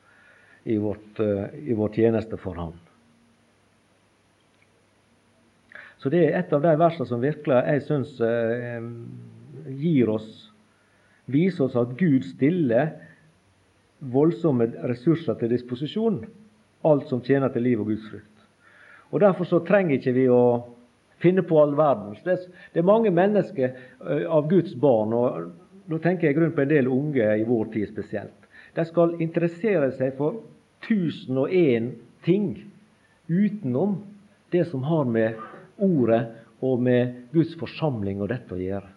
[0.65, 2.75] i, vårt, eh, i vår tjeneste for Han.
[6.01, 8.91] Så det er et av de versene som virkelig jeg syns eh,
[9.79, 10.29] gir oss
[11.27, 12.93] Viser oss at Gud stiller
[13.99, 16.21] voldsomme ressurser til disposisjon.
[16.87, 18.33] Alt som tjener til liv og Guds frukt.
[19.11, 20.43] Og Derfor så trenger ikke vi å
[21.23, 22.23] finne på all verdens.
[22.25, 22.37] Det,
[22.75, 23.77] det er mange mennesker
[24.29, 27.91] av Guds barn, og nå tenker jeg grunn på en del unge i vår tid
[27.93, 28.51] spesielt.
[28.77, 30.43] De skal interessere seg for
[30.85, 31.95] tusen og én
[32.27, 32.51] ting
[33.29, 34.01] utenom
[34.53, 35.39] det som har med
[35.77, 36.23] Ordet
[36.65, 38.89] og med Guds forsamling og dette å gjøre.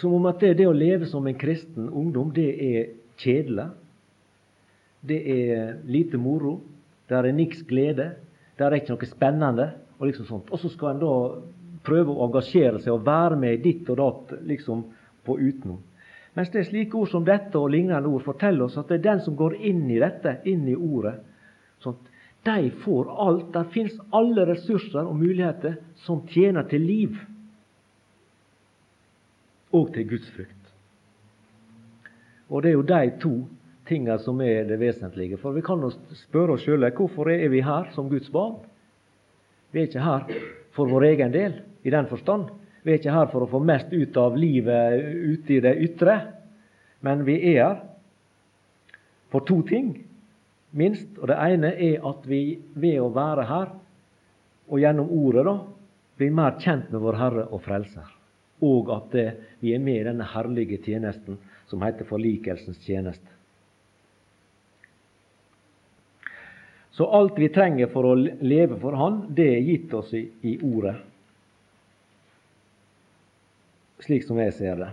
[0.00, 2.88] Som om at det, det å leve som en kristen ungdom, det er
[3.22, 3.68] kjedelig.
[5.02, 6.60] Det er lite moro.
[7.08, 8.12] Det er niks glede.
[8.56, 9.68] Det er ikke noe spennende.
[9.98, 10.52] Og liksom sånt.
[10.54, 11.14] Og så skal en da
[11.86, 14.84] prøve å engasjere seg og være med i ditt og datt liksom
[15.26, 15.80] på utenom.
[16.38, 19.08] Mens det er slike ord som dette og lignende ord forteller oss at det er
[19.10, 21.18] den som går inn i dette, inn i ordet,
[21.82, 22.06] sånt,
[22.46, 23.50] de får alt.
[23.54, 27.20] Der fins alle ressurser og muligheter som tjener til liv
[29.72, 30.72] og til Guds frykt.
[32.50, 33.34] Og det er jo de to
[33.92, 35.38] tingene som er det vesentlige.
[35.40, 35.84] For vi kan
[36.24, 38.58] spørre oss sjøl hvorfor er vi her som Guds barn?
[39.72, 40.26] Vi er ikke her
[40.76, 42.50] for vår egen del i den forstand.
[42.82, 46.16] Vi er ikke her for å få mest ut av livet ute i det ytre.
[47.04, 47.82] Men vi er her
[49.32, 49.94] for to ting
[50.76, 51.08] minst.
[51.20, 53.76] Og det ene er at vi ved å være her,
[54.72, 55.56] og gjennom ordet, da,
[56.16, 58.08] blir mer kjent med vår Herre og Frelser.
[58.62, 59.16] Og at
[59.60, 63.41] vi er med i denne herlige tjenesten som heter forlikelsens tjeneste.
[66.92, 70.58] Så alt vi trenger for å leve for Han, det er gitt oss i, i
[70.60, 70.98] Ordet.
[74.02, 74.90] Slik som jeg ser det.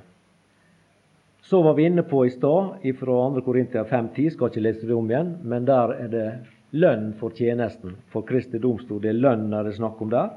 [1.44, 3.42] Så var vi inne på i stad fra 2.
[3.44, 6.28] Korintia 5.10, skal ikke lese det om igjen, men der er det
[6.78, 7.98] lønn for tjenesten.
[8.14, 9.02] For Kristi domstol.
[9.04, 10.30] Det er lønn er det snakk om der.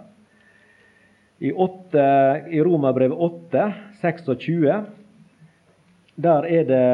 [1.43, 2.07] I, 8,
[2.55, 3.67] i Romerbrevet 8,
[4.01, 4.79] 26,
[6.23, 6.87] der er det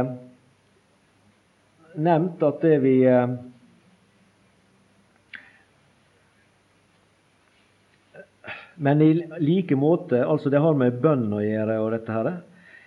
[1.99, 2.97] nevnt at det vi
[8.79, 9.13] Men i
[9.43, 12.29] like måte, altså det har med bønn å gjøre og dette her,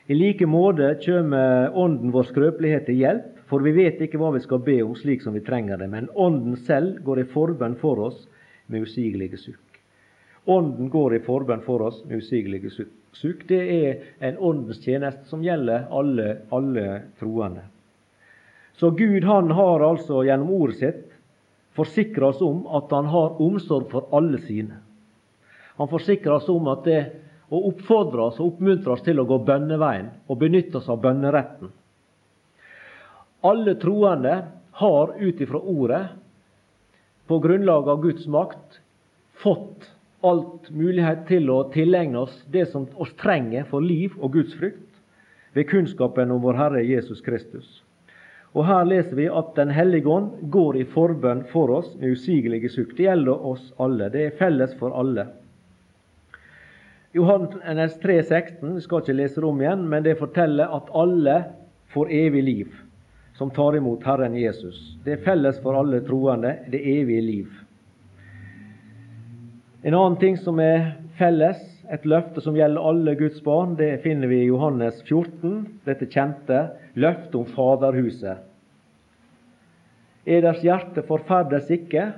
[0.08, 4.40] i like måte kjem Ånden vår skrøpelighet til hjelp, for vi vet ikke hva vi
[4.44, 8.00] skal be om slik som vi trenger det, men Ånden selv går i forbønn for
[8.08, 8.24] oss
[8.72, 9.82] med usigelige sukk.
[10.50, 13.44] Ånden går i forbønn for oss med usigelige sukk.
[13.48, 16.86] Det er en åndens tjeneste som gjelder alle, alle
[17.20, 17.68] troende.
[18.80, 21.04] Så Gud han har altså gjennom ordet sitt
[21.78, 24.80] forsikra oss om at han har omsorg for alle sine.
[25.80, 27.02] Han forsikrer oss om at det
[27.52, 31.72] og oppfordre oss og oppmuntre oss til å gå bønneveien og benytte oss av bønneretten.
[33.44, 34.36] Alle troende
[34.80, 36.04] har ut ifra ordet,
[37.28, 38.80] på grunnlag av Guds makt,
[39.44, 39.90] fått
[40.28, 44.88] alt mulighet til å tilegne oss det som oss trenger for liv og Guds frykt,
[45.56, 47.82] ved kunnskapen om vår Herre Jesus Kristus.
[48.56, 52.72] Og Her leser vi at Den hellige ånd går i forbønn for oss med usigelige
[52.72, 52.96] sukk.
[52.96, 54.10] Det gjelder oss alle.
[54.12, 55.30] Det er felles for alle.
[57.12, 61.42] Johannes 3, 16, vi skal ikke lese det om igjen, men det forteller at alle
[61.92, 62.78] får evig liv
[63.36, 64.78] som tar imot Herren Jesus.
[65.04, 67.50] Det er felles for alle troende, det evige liv.
[69.82, 71.60] En annen ting som er felles,
[71.92, 76.62] et løfte som gjelder alle Guds barn, det finner vi i Johannes 14, dette kjente
[76.96, 78.46] løftet om Faderhuset.
[80.24, 82.12] Eders hjerte forferdes ikke,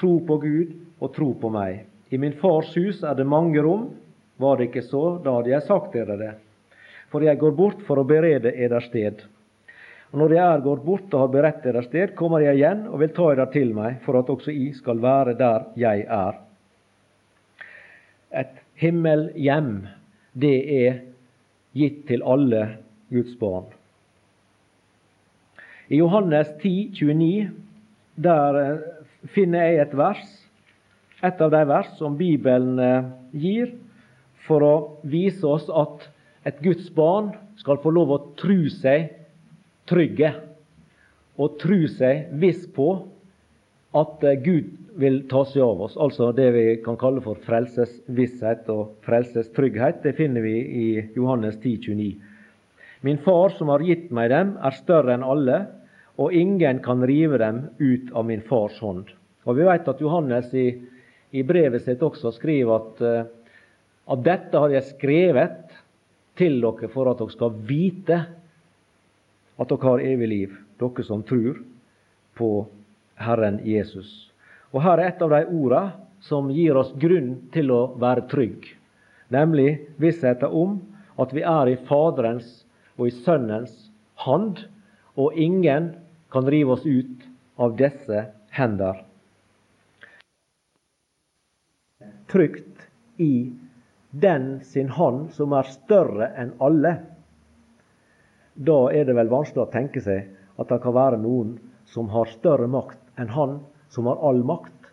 [0.00, 1.84] tro på Gud og tro på meg.
[2.10, 3.90] I min fars hus er det mange rom.
[4.40, 6.32] Var det ikke så, da hadde jeg sagt dere det.
[7.10, 9.24] For jeg går bort for å berede eder sted.
[10.10, 12.98] Og når jeg er gått bort og har beredt eder sted, kommer jeg igjen og
[13.02, 16.40] vil ta eder til meg, for at også I skal være der jeg er.
[18.42, 19.74] Et himmelhjem,
[20.34, 20.98] det er
[21.78, 22.64] gitt til alle
[23.10, 23.68] Guds barn.
[25.90, 27.50] I Johannes 10, 29,
[28.22, 28.82] der eh,
[29.34, 30.26] finner jeg et vers,
[31.26, 33.72] et av de vers som Bibelen eh, gir
[34.46, 36.06] for å vise oss at
[36.48, 39.10] et Guds barn skal få lov å tru seg
[39.90, 40.32] trygge
[41.40, 42.92] og tru seg viss på
[43.96, 45.96] at eh, Gud vil ta seg av oss.
[45.96, 50.02] Altså det vi kan kalle for frelsesvisshet og frelsestrygghet.
[50.04, 52.10] Det finner vi i Johannes 10, 29.
[53.06, 55.62] Min far som har gitt meg dem, er større enn alle,
[56.20, 59.08] og ingen kan rive dem ut av min fars hånd.
[59.48, 60.66] Og Vi vet at Johannes i,
[61.32, 63.22] i brevet sitt også skriver at, uh,
[64.08, 65.74] at dette har jeg skrevet
[66.40, 68.20] til dere for at dere skal vite
[69.60, 71.60] at dere har evig liv, dere som tror
[72.38, 72.50] på
[73.20, 74.30] Herren Jesus.
[74.72, 78.66] Og Her er et av de ordene som gir oss grunn til å være trygg,
[79.32, 80.78] nemlig vissheten om
[81.20, 82.62] at vi er i Faderens
[82.96, 83.88] og i Sønnens
[84.24, 84.60] hand,
[85.16, 85.94] og ingen
[86.32, 87.24] kan rive oss ut
[87.60, 88.24] av disse
[88.56, 89.00] hender.
[92.30, 92.86] Trygt
[93.20, 93.32] i
[94.10, 96.96] den sin hand som er større enn alle.
[98.54, 101.56] Da er det vel vanskelig å tenke seg at det kan være noen
[101.90, 104.90] som har større makt enn han som har all makt,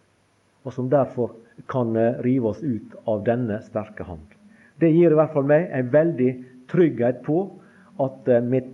[0.65, 1.35] og som derfor
[1.69, 4.25] kan eh, rive oss ut av denne sterke hand.
[4.81, 6.31] Det gir i hvert fall meg en veldig
[6.71, 7.43] trygghet på
[8.03, 8.73] at eh, mitt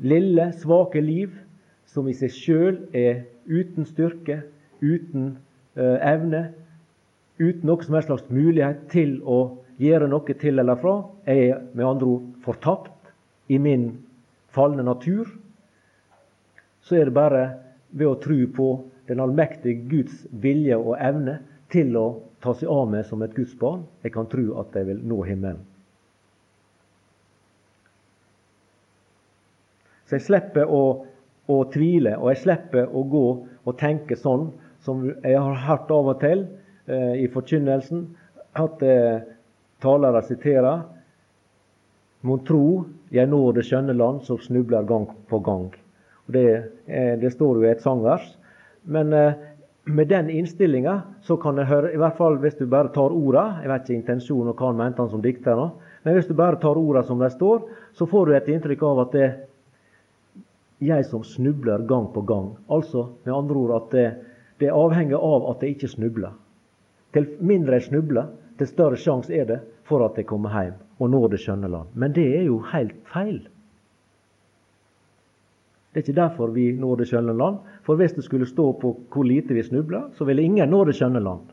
[0.00, 1.32] lille, svake liv,
[1.84, 4.38] som i seg sjøl er uten styrke,
[4.80, 5.34] uten
[5.76, 6.54] uh, evne,
[7.40, 9.40] uten noe som helst slags mulighet til å
[9.80, 13.12] gjøre noe til eller fra, er med andre ord fortapt
[13.48, 13.90] i min
[14.52, 15.30] falne natur,
[16.84, 17.44] så er det bare
[17.90, 18.68] ved å tro på
[19.08, 21.40] den allmektige Guds vilje og evne
[21.72, 22.06] til å
[22.42, 25.20] ta seg av meg som et Guds barn, jeg kan tro at jeg vil nå
[25.26, 25.64] himmelen.
[30.08, 30.84] Så jeg slipper å,
[31.46, 34.48] å, tvile, og jeg slipper å gå og tenke sånn
[34.82, 36.48] som jeg har hørt av og til
[36.90, 38.06] i forkynnelsen,
[38.58, 39.20] at eh,
[39.82, 40.82] talere siterer
[42.26, 45.70] Mon tro jeg når det skjønne land, som snubler gang på gang.
[46.28, 46.48] Det,
[46.86, 48.26] eh, det står jo i et sangvers.
[48.84, 49.38] Men eh,
[49.88, 53.62] med den innstillinga så kan jeg høre, i hvert fall hvis du bare tar orda
[53.62, 55.70] Jeg vet ikke intensjonen og hva han mente som dikter, nå,
[56.04, 57.64] men hvis du bare tar orda som de står,
[57.96, 59.30] så får du et inntrykk av at det,
[60.80, 62.52] er jeg som snubler gang på gang.
[62.68, 64.06] Altså med andre ord at det,
[64.60, 66.36] det avhenger av at jeg ikke snubler.
[67.12, 71.10] Til mindre jeg snubler, til større sjanse er det for at jeg kommer hjem og
[71.10, 71.88] når det skjønne land.
[71.94, 73.40] Men det er jo helt feil.
[75.90, 77.56] Det er ikke derfor vi når det skjønne land.
[77.82, 80.94] For hvis det skulle stå på hvor lite vi snubler, så ville ingen nå det
[80.98, 81.48] skjønne land.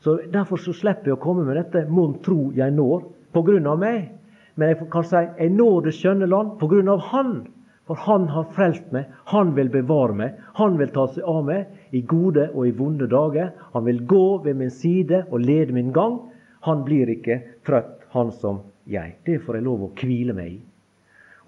[0.00, 4.10] Så Derfor så slipper jeg å komme med dette 'mon tro jeg når' av meg.
[4.56, 7.46] Men jeg kan si 'jeg når det skjønne land av Han'.
[7.90, 11.90] For Han har frelst meg, Han vil bevare meg, Han vil ta seg av meg
[11.90, 13.48] i gode og i vonde dager.
[13.72, 16.20] Han vil gå ved min side og lede min gang.
[16.62, 19.16] Han blir ikke trøtt, han som jeg.
[19.26, 20.60] Det får jeg lov å hvile meg i.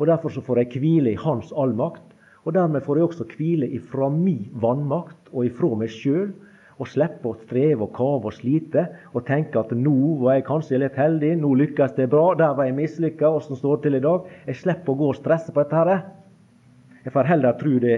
[0.00, 2.02] Og Derfor så får jeg hvile i Hans allmakt.
[2.42, 6.32] Og dermed får jeg også hvile ifra mi vannmakt og ifra meg sjøl.
[6.82, 10.82] Og slippe å streve og kave og slite og tenke at nå var jeg kanskje
[10.82, 14.02] litt heldig, nå lykkes det bra, der var jeg mislykka, åssen står det til i
[14.08, 14.26] dag?
[14.50, 15.84] Jeg slipper å gå og stresse på dette.
[15.86, 16.21] her.
[17.04, 17.96] Jeg får heller tro det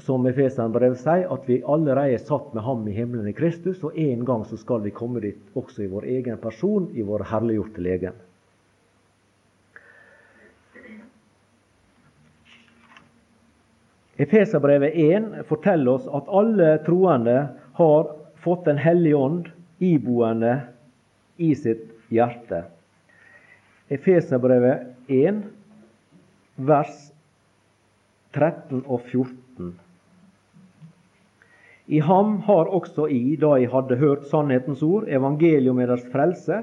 [0.00, 3.96] som Efeseren sier, at vi allerede er satt med ham i himmelen i Kristus, og
[3.98, 7.84] en gang så skal vi komme dit også i vår egen person, i vår herliggjorte
[7.84, 8.16] legen.
[14.22, 17.38] Efeserbrevet 1 forteller oss at alle troende
[17.74, 18.10] har
[18.42, 19.48] fått Den hellige ånd
[19.82, 20.60] iboende
[21.36, 22.64] i sitt hjerte.
[23.92, 25.42] Efeserbrevet 1,
[26.56, 27.11] vers
[28.32, 29.72] 13 og 14.
[31.86, 36.62] I ham har også I, da I hadde hørt sannhetens ord, evangelium med deres frelse,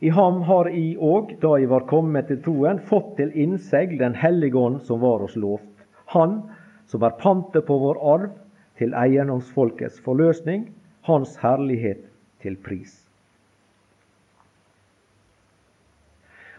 [0.00, 4.14] i ham har I òg, da I var kommet til troen, fått til innsegl Den
[4.14, 5.86] hellige ånd som var oss lovt.
[6.12, 6.42] Han
[6.86, 8.34] som er pantet på vår arv,
[8.76, 10.68] til eiendomsfolkets forløsning,
[11.06, 12.02] Hans herlighet
[12.42, 13.06] til pris.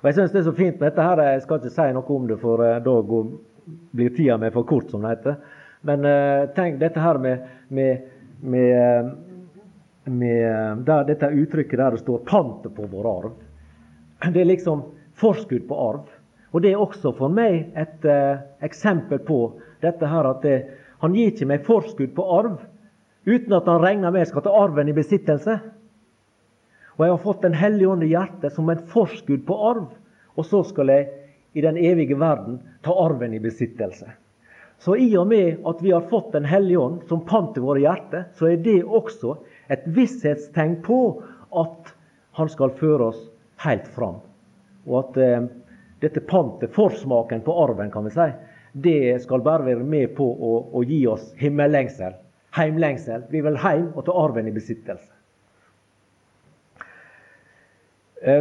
[0.02, 1.22] Og Jeg syns det er så fint med dette her.
[1.22, 3.30] Jeg skal ikke si noe om det, for eh, da går
[3.92, 5.36] blir tida mi for kort, som det heter.
[5.88, 8.08] Men uh, tenk dette her med, med,
[8.40, 9.12] med,
[10.04, 13.36] med der, dette uttrykket der det står 'pantet på vår arv'.
[14.34, 16.08] Det er liksom forskudd på arv.
[16.52, 20.58] Og det er også for meg et uh, eksempel på dette her at det,
[21.04, 22.58] han gir ikke meg forskudd på arv
[23.28, 25.60] uten at han regner med jeg skal ta arven i besittelse.
[26.98, 29.88] Og jeg har fått Den hellige ånd i hjertet som et forskudd på arv.
[30.38, 31.10] og så skal jeg
[31.58, 34.12] i den evige verden ta arven i besittelse.
[34.78, 37.82] Så i og med at vi har fått Den hellige ånd som pant i våre
[37.82, 39.34] hjerter, så er det også
[39.74, 41.00] et visshetstegn på
[41.58, 41.94] at
[42.38, 43.24] han skal føre oss
[43.66, 44.22] helt fram.
[44.86, 45.50] Og at eh,
[46.06, 48.30] dette pantet, forsmaken på arven, kan vi si,
[48.78, 52.14] det skal bare være med på å, å gi oss himmellengsel,
[52.54, 53.26] heimlengsel.
[53.34, 55.10] Vi vil heim og ta arven i besittelse.
[55.10, 56.94] Eh,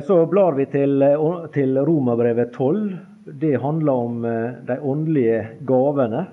[0.04, 2.98] så blar vi til, eh, til Romerbrevet 12.
[3.24, 6.26] Det handler om eh, de åndelige gavene.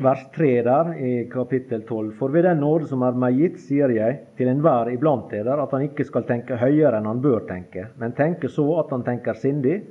[0.00, 2.12] Vers 3 der i kapittel 12.
[2.18, 5.72] For ved den nåde som er meg gitt, sier jeg til enhver iblant eder at
[5.72, 9.36] han ikke skal tenke høyere enn han bør tenke, men tenke så at han tenker
[9.36, 9.82] sindig,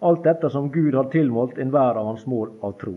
[0.00, 2.96] alt dette som Gud har tilmålt enhver av hans mål av tro.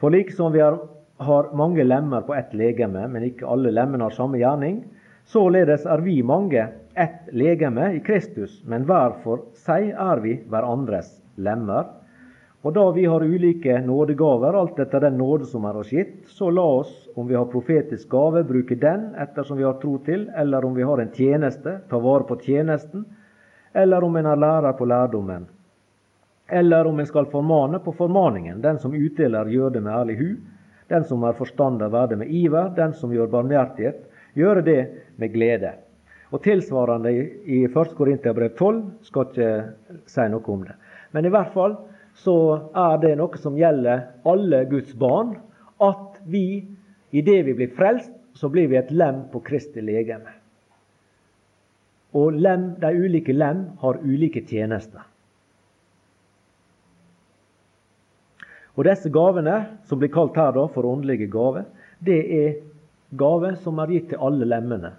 [0.00, 0.78] For like som vi har
[1.18, 4.82] har mange lemmer på ett legeme, men ikke alle lemmene har samme gjerning.
[5.28, 11.10] Således er vi mange ett legeme i Kristus, men hver for seg er vi hverandres
[11.36, 11.90] lemmer.
[12.66, 16.50] Og da vi har ulike nådegaver, alt etter den nåde som er oss gitt, så
[16.50, 20.64] la oss, om vi har profetisk gave, bruke den ettersom vi har tro til, eller
[20.66, 23.04] om vi har en tjeneste, ta vare på tjenesten,
[23.74, 25.46] eller om en er lærer på lærdommen.
[26.48, 28.62] Eller om en skal formane på formaningen.
[28.62, 30.30] Den som utdeler, gjør det med ærlig hu.
[30.88, 32.70] Den som har forstand av det med iver.
[32.76, 34.00] Den som gjør barmhjertighet,
[34.38, 34.80] gjøre det
[35.20, 35.74] med glede.
[36.32, 37.94] Og Tilsvarende i 1.
[37.96, 39.52] Korinterbrev 12 skal ikke
[40.08, 40.76] si noe om det.
[41.16, 41.76] Men i hvert fall
[42.18, 42.36] så
[42.76, 45.36] er det noe som gjelder alle Guds barn,
[45.80, 46.66] at vi,
[47.14, 50.34] idet vi blir frelst, så blir vi et lem på Kristi legeme.
[52.18, 55.04] Og lem, de ulike lem har ulike tjenester.
[58.78, 59.56] Og disse gavene,
[59.90, 61.66] som blir kalt her da for åndelige gaver,
[61.98, 62.50] det er
[63.18, 64.92] gaver som er gitt til alle lemmene.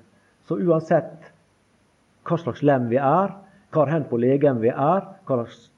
[0.44, 1.30] Så uansett
[2.28, 3.32] hva slags lem vi er,
[3.72, 5.70] hvor hen på legen vi er, hva slags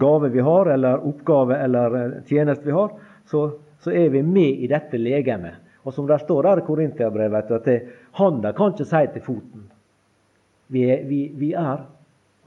[0.00, 2.96] gave vi har, eller oppgave eller eh, tjeneste vi har,
[3.28, 3.42] så,
[3.84, 5.60] så er vi med i dette legemet.
[5.84, 7.76] Og som det står der i Korintiabrevet, at det,
[8.16, 9.68] handa kan ikke si til foten.
[10.72, 11.84] Vi er, vi, vi er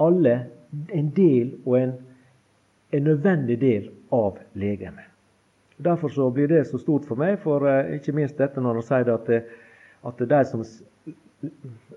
[0.01, 0.35] alle
[0.93, 1.95] en del og en,
[2.91, 5.05] en nødvendig del av legemet.
[5.79, 8.87] Derfor så blir det så stort for meg, for eh, ikke minst dette når han
[8.87, 9.43] sier at, det,
[10.03, 10.65] at de som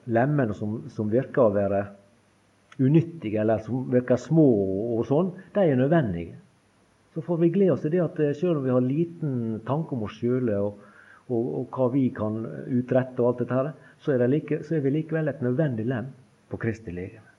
[0.05, 1.81] lemmene som, som, virker å være
[2.79, 4.47] unyttige, eller som virker små
[4.95, 6.39] og sånn, de er nødvendige.
[7.13, 9.35] Så får vi glede oss til det at eh, selv om vi har liten
[9.67, 10.87] tanke om oss sjøle og,
[11.27, 12.39] og, og, hva vi kan
[12.71, 16.15] utrette, og alt dette her, så er, like, så er vi likevel et nødvendig lem
[16.55, 17.32] på Kristi legeme.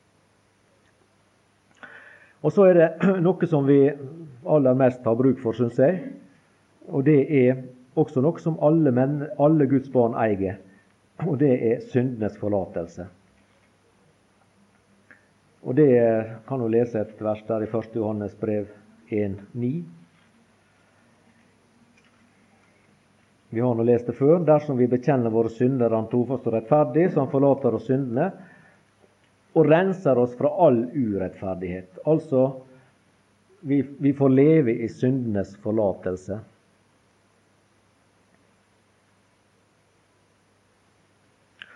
[2.43, 2.89] Og så er det
[3.25, 3.79] noe som vi
[4.43, 6.01] aller mest har bruk for, syns jeg.
[6.91, 7.63] Og det er
[7.99, 10.59] også noe som alle, menn, alle Guds barn eier.
[11.23, 13.07] Og det er syndenes forlatelse.
[15.63, 15.91] Og det
[16.47, 17.93] kan du lese et vers der i 1.
[17.95, 18.67] Johannes brev
[19.07, 19.69] 1,9.
[23.53, 24.41] Vi har nå lest det før.
[24.43, 28.31] Dersom vi bekjenner våre synder, er Han trofast og rettferdig, så Han forlater oss syndene
[29.53, 31.99] og renser oss fra all urettferdighet.
[32.09, 32.47] Altså,
[33.61, 36.39] vi, vi får leve i syndenes forlatelse.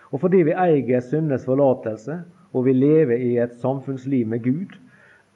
[0.08, 2.18] Og fordi vi eier syndenes forlatelse,
[2.56, 4.76] og vi lever i et samfunnsliv med Gud,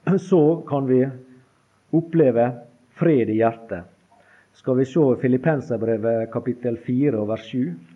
[0.31, 1.05] så kan vi
[1.93, 2.49] oppleve
[2.99, 3.89] fred i hjertet.
[4.57, 7.92] Skal vi se Filippenserbrevet kapittel 4 vers 7.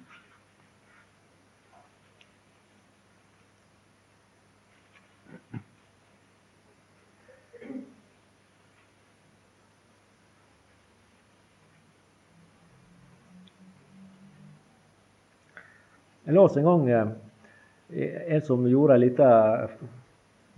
[16.37, 19.31] Jeg en gang eh, en som gjorde lite,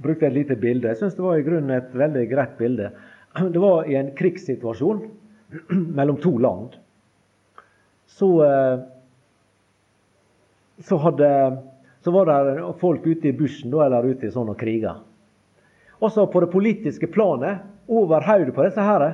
[0.02, 0.90] brukte et lite bilde.
[0.90, 2.92] Jeg syns det var i grunnen et veldig greit bilde.
[3.54, 5.02] Det var i en krigssituasjon
[5.98, 6.78] mellom to land.
[8.08, 8.78] Så, eh,
[10.82, 11.30] så, hadde,
[12.02, 14.96] så var det folk ute i bushen eller ute i sånn og kriga.
[15.98, 19.04] Også på det politiske planet, over hodet på disse her,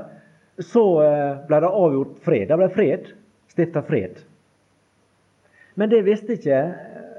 [0.62, 2.48] så eh, ble det avgjort fred.
[2.50, 3.10] Det ble fred.
[3.54, 4.22] Stifta fred.
[5.74, 6.58] Men det visste ikke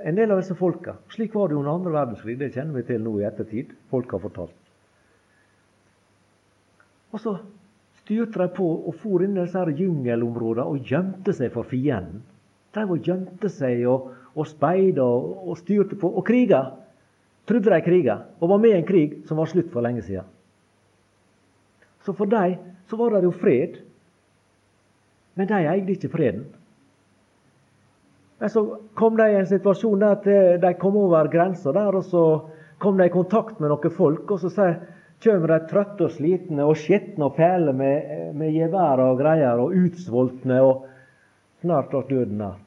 [0.06, 0.96] en del av disse folka.
[1.12, 2.38] Slik var det under andre verdenskrig.
[2.40, 3.74] Det kjenner vi til nå i ettertid.
[3.92, 4.56] Folk har fortalt.
[7.16, 7.36] Og så
[8.04, 12.24] styrte de på og for inn i disse jungelområdene og gjemte seg for fienden.
[12.76, 16.12] De gjemte seg og, og speida og, og, styrte på.
[16.12, 16.62] Og kriga.
[17.48, 18.20] Trodde de kriga.
[18.40, 20.28] Og var med i en krig som var slutt for lenge siden.
[22.06, 23.80] Så for dem så var det jo fred.
[25.36, 26.46] Men de eide ikke freden.
[28.40, 31.96] Men så kom de i en situasjon der at eh, de kom over grensa der,
[31.96, 32.26] og så
[32.84, 34.76] kom de i kontakt med noen folk, og så sier
[35.24, 39.74] kommer de trøtte og slitne og skitne og fæle med, med gevær og greier, og
[39.74, 40.84] utsvoltne, og
[41.64, 42.58] snart ble døden der.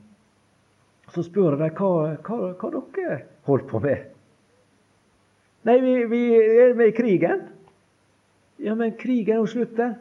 [1.13, 1.91] Så spør de hva,
[2.25, 4.09] hva, hva dere holdt på med.
[5.69, 6.23] Nei, vi, vi
[6.65, 7.45] er med i krigen.
[8.65, 9.95] Ja, men krigen er jo slutt, den.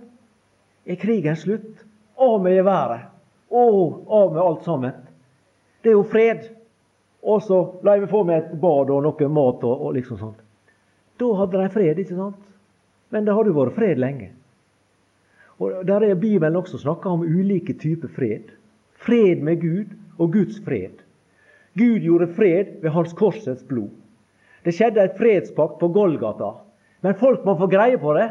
[0.88, 1.84] Er krigen slutt?
[2.18, 3.12] Av med geværet.
[3.54, 5.07] Og av med alt sammen.
[5.88, 6.42] Det er jo fred.
[7.24, 10.20] Og så la jeg meg få med et bad og noe mat og, og liksom
[10.20, 10.42] sånt.
[11.16, 12.42] Da hadde de fred, ikke sant?
[13.16, 14.28] Men det hadde jo vært fred lenge.
[15.64, 18.52] Og Der er Bibelen også snakka om ulike typer fred.
[19.00, 21.00] Fred med Gud og Guds fred.
[21.80, 23.96] Gud gjorde fred ved hans korsets blod.
[24.68, 26.52] Det skjedde et fredspakt på Golgata.
[27.00, 28.28] Men folk må få greie på det.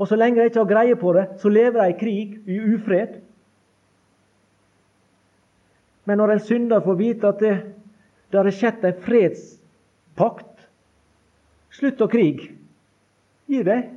[0.00, 2.60] Og så lenge de ikke har greie på det, så lever de i krig, i
[2.72, 3.20] ufred.
[6.10, 7.54] Men når en synder får vite at det,
[8.34, 10.48] det har skjedd en fredspakt
[11.70, 12.42] Slutt å krig.
[13.46, 13.90] Gi deg.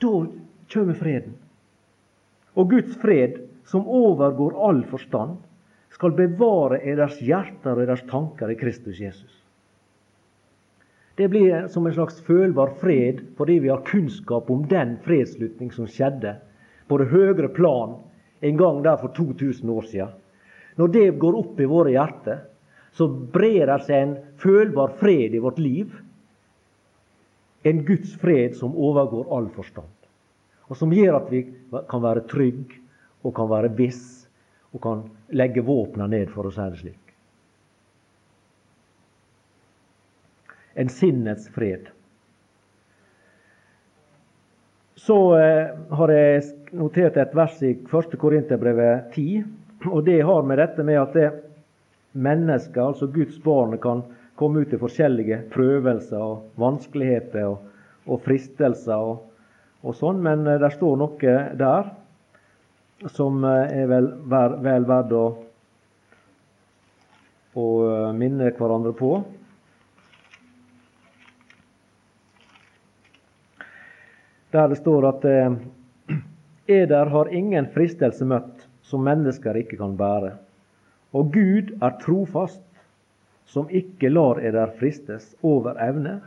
[0.00, 0.12] Da
[0.70, 1.34] kommer freden.
[2.54, 5.40] Og Guds fred, som overgår all forstand,
[5.90, 9.32] skal bevare eders hjerter og eders tanker i Kristus Jesus.
[11.18, 15.90] Det blir som en slags følbar fred fordi vi har kunnskap om den fredsslutning som
[15.90, 16.38] skjedde
[16.88, 17.98] på det høyere plan
[18.40, 20.14] en gang der for 2000 år siden.
[20.76, 22.44] Når det går opp i våre hjerter,
[22.96, 25.92] så brer det seg en følbar fred i vårt liv.
[27.62, 29.92] En Guds fred som overgår all forstand.
[30.70, 31.44] Og som gjør at vi
[31.90, 32.80] kan være trygge
[33.26, 34.26] og kan være viss
[34.70, 37.14] og kan legge våpna ned, for å si det slik.
[40.78, 41.90] En sinnets fred.
[45.00, 46.44] Så eh, har jeg
[46.76, 48.16] notert et vers i 1.
[48.18, 49.44] Korinterbrevet 10.
[49.90, 51.30] Og det har med dette med at det
[52.12, 54.02] mennesker, altså Guds barn, kan
[54.38, 57.66] komme ut i forskjellige prøvelser og vanskeligheter og,
[58.06, 59.26] og fristelser og,
[59.84, 61.90] og sånn, men eh, det står noe der
[63.14, 65.24] som eh, er vel, vel verdt å,
[67.56, 69.12] å eh, minne hverandre på.
[74.50, 75.28] Der det står at
[76.70, 80.34] eder har ingen fristelse møtt som mennesker ikke kan bære.
[81.12, 82.62] Og Gud er trofast,
[83.50, 86.20] som ikke lar eder fristes over evne,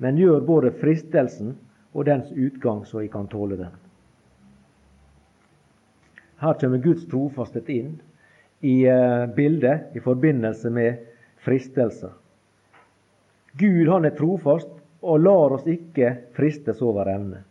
[0.00, 1.52] men gjør både fristelsen
[1.92, 3.74] og dens utgang så I kan tåle den.
[6.42, 7.92] Her kommer Guds trofasthet inn
[8.66, 11.04] i eh, bildet i forbindelse med
[11.44, 12.16] fristelser.
[13.58, 14.72] Gud han er trofast
[15.02, 17.42] og lar oss ikke fristes over evne,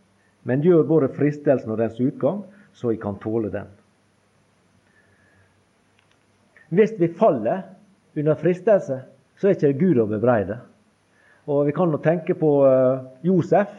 [0.48, 2.42] men gjør både fristelsen og dens utgang,
[2.74, 3.68] så vi kan tåle den.
[6.72, 7.66] Hvis vi faller
[8.16, 9.02] under fristelse,
[9.36, 10.58] så er ikke Gud å bebreide.
[11.50, 13.70] Og Vi kan nå tenke på uh, Josef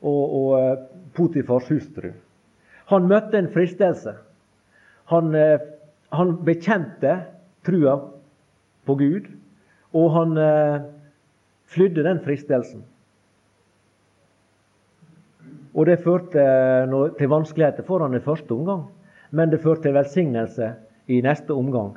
[0.00, 2.10] og, og uh, Potifars hustru.
[2.90, 4.16] Han møtte en fristelse.
[5.12, 5.60] Han, uh,
[6.16, 7.20] han bekjente
[7.66, 7.98] trua
[8.88, 9.28] på Gud,
[9.94, 10.38] og han
[11.70, 12.80] flydde den fristelsen.
[15.80, 16.42] Og det førte
[17.16, 18.82] til vanskeligheter for han i første omgang,
[19.32, 20.74] men det førte til velsignelse
[21.08, 21.94] i neste omgang.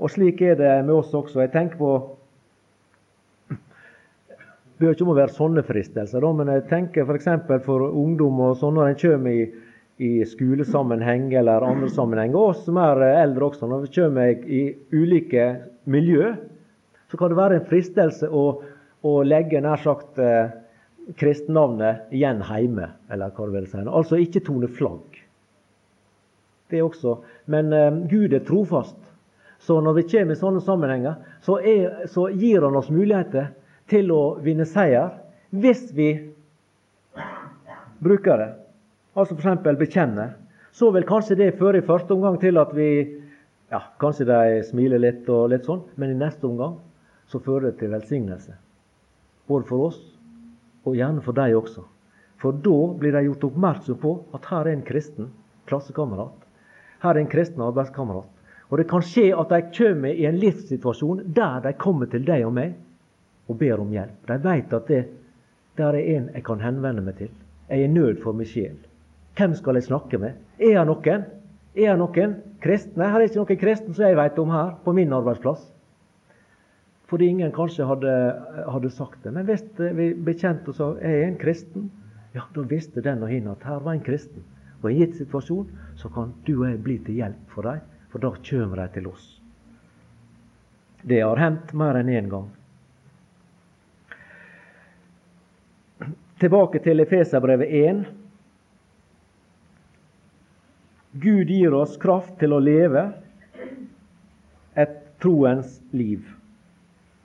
[0.00, 1.42] Og slik er det med oss også.
[1.44, 1.90] Jeg tenker på
[3.50, 7.28] Det bør ikke om å være sånne fristelser, men jeg tenker f.eks.
[7.46, 9.46] For, for ungdom og sånn når en kommer i,
[10.04, 14.60] i skolesammenheng eller andre sammenheng, og som er eldre også, når vi kommer i
[14.92, 15.46] ulike
[15.88, 16.34] miljø,
[17.08, 18.44] så kan det være en fristelse å,
[19.00, 20.20] å legge nær sagt
[21.14, 23.82] kristennavnet igjen hjemme, eller hva du vil si.
[23.86, 25.20] Altså ikke tone flagg.
[26.70, 27.20] Det også.
[27.46, 28.98] Men eh, Gud er trofast.
[29.62, 33.52] Så når vi kommer i sånne sammenhenger, så, er, så gir han oss muligheter
[33.90, 35.14] til å vinne seier
[35.54, 36.10] hvis vi
[38.02, 38.50] bruker det.
[39.16, 39.78] Altså f.eks.
[39.78, 40.34] bekjenner.
[40.76, 42.90] Så vil kanskje det føre i første omgang til at vi
[43.72, 46.76] ja, Kanskje de smiler litt og litt sånn, men i neste omgang
[47.26, 48.52] så fører det til velsignelse.
[49.50, 49.98] Både for oss
[50.86, 51.84] og gjerne for dem også.
[52.40, 55.30] For da blir de gjort oppmerksom på at her er en kristen
[55.66, 56.34] klassekamerat.
[57.02, 58.28] Her er en kristen arbeidskamerat.
[58.70, 62.44] Og det kan skje at de kommer i en livssituasjon der de kommer til deg
[62.46, 62.74] og meg
[63.46, 64.26] og ber om hjelp.
[64.26, 65.02] De vet at det,
[65.78, 67.30] der er en jeg kan henvende meg til.
[67.68, 68.76] Jeg er i nød for min sjel.
[69.36, 70.38] Hvem skal jeg snakke med?
[70.58, 71.26] Er det noen?
[71.76, 73.10] Er det noen kristne?
[73.10, 75.66] Her er ikke noen kristne som jeg vet om her, på min arbeidsplass.
[77.06, 78.12] Fordi ingen kanskje hadde,
[78.66, 79.32] hadde sagt det.
[79.34, 81.90] Men hvis vi bekjente oss av jeg er en kristen,
[82.34, 84.42] ja, da visste den og hin at her var en kristen.
[84.82, 87.84] Og i en gitt situasjon så kan du og jeg bli til hjelp for dem
[88.16, 89.24] for da kommer de til oss.
[91.02, 92.46] Det har hendt mer enn én gang.
[96.40, 98.00] Tilbake til Efeserbrevet 1.
[101.20, 103.06] Gud gir oss kraft til å leve
[104.76, 106.24] et troens liv.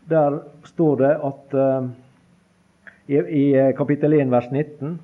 [0.09, 1.89] Der står det at uh,
[3.07, 4.99] i, i kapittel 1 vers 19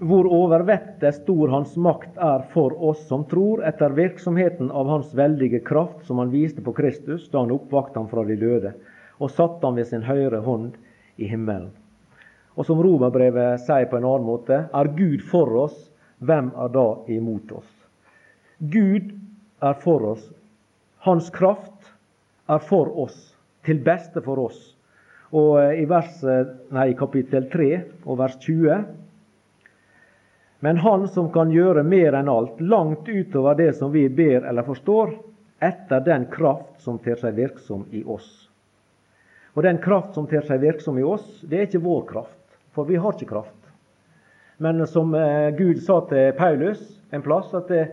[0.00, 5.60] hvor overvettet stor Hans makt er for oss som tror, etter virksomheten av Hans veldige
[5.60, 8.72] kraft, som Han viste på Kristus da Han oppvakte ham fra de døde,
[9.20, 10.72] og satte ham ved sin høyre hånd
[11.20, 11.68] i himmelen.
[12.56, 15.76] Og som Romerbrevet sier på en annen måte, er Gud for oss,
[16.18, 17.70] hvem er da imot oss?
[18.58, 19.12] Gud
[19.60, 20.24] er for oss.
[21.06, 21.92] Hans kraft
[22.50, 23.16] er for oss,
[23.64, 24.58] til beste for oss.
[25.30, 26.20] Og i, vers,
[26.74, 27.70] nei, kapittel 3
[28.04, 28.82] og vers 20
[30.60, 34.66] men Han som kan gjøre mer enn alt, langt utover det som vi ber eller
[34.66, 35.14] forstår,
[35.60, 38.28] etter den kraft som ter seg virksom i oss.
[39.56, 42.88] Og den kraft som ter seg virksom i oss, det er ikke vår kraft, for
[42.88, 43.56] vi har ikke kraft.
[44.60, 47.86] Men som eh, Gud sa til Paulus en plass, at det,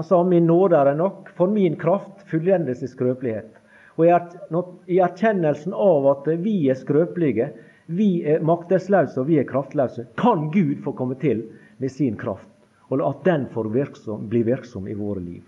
[0.00, 3.56] han sa 'min nåde er nok, for min kraft fullendes i skrøpelighet'.
[3.96, 4.06] Og
[4.86, 7.50] i erkjennelsen av at vi er skrøpelige,
[7.86, 11.42] vi er maktesløse og vi er kraftløse, kan Gud få komme til
[11.76, 12.48] med sin kraft,
[12.88, 15.44] og at den får virksom, bli virksom i våre liv.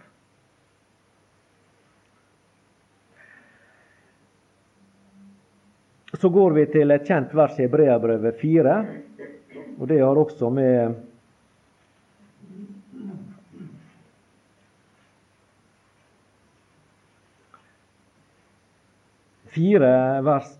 [6.20, 8.76] Så går vi til et kjent vers i Hebreabrevet 4,
[9.78, 11.00] og det har også med
[19.52, 20.58] Fire vers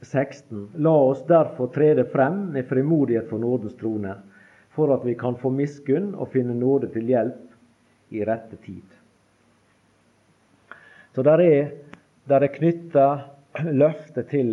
[0.00, 0.68] 16.
[0.76, 4.14] La oss derfor trede frem med frimodighet for nådens trone,
[4.70, 8.96] for at vi kan få miskunn og finne nåde til hjelp i rette tid.
[11.12, 11.70] Så der er,
[12.24, 13.06] der er knytta
[13.68, 14.52] løfte til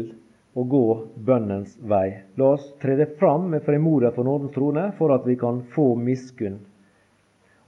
[0.59, 2.19] å gå bønnens vei.
[2.35, 6.59] La oss trede fram med frimodighet for nådens trone, for at vi kan få miskunn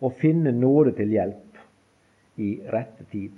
[0.02, 1.62] og finne nåde til hjelp
[2.38, 3.38] i rette tid.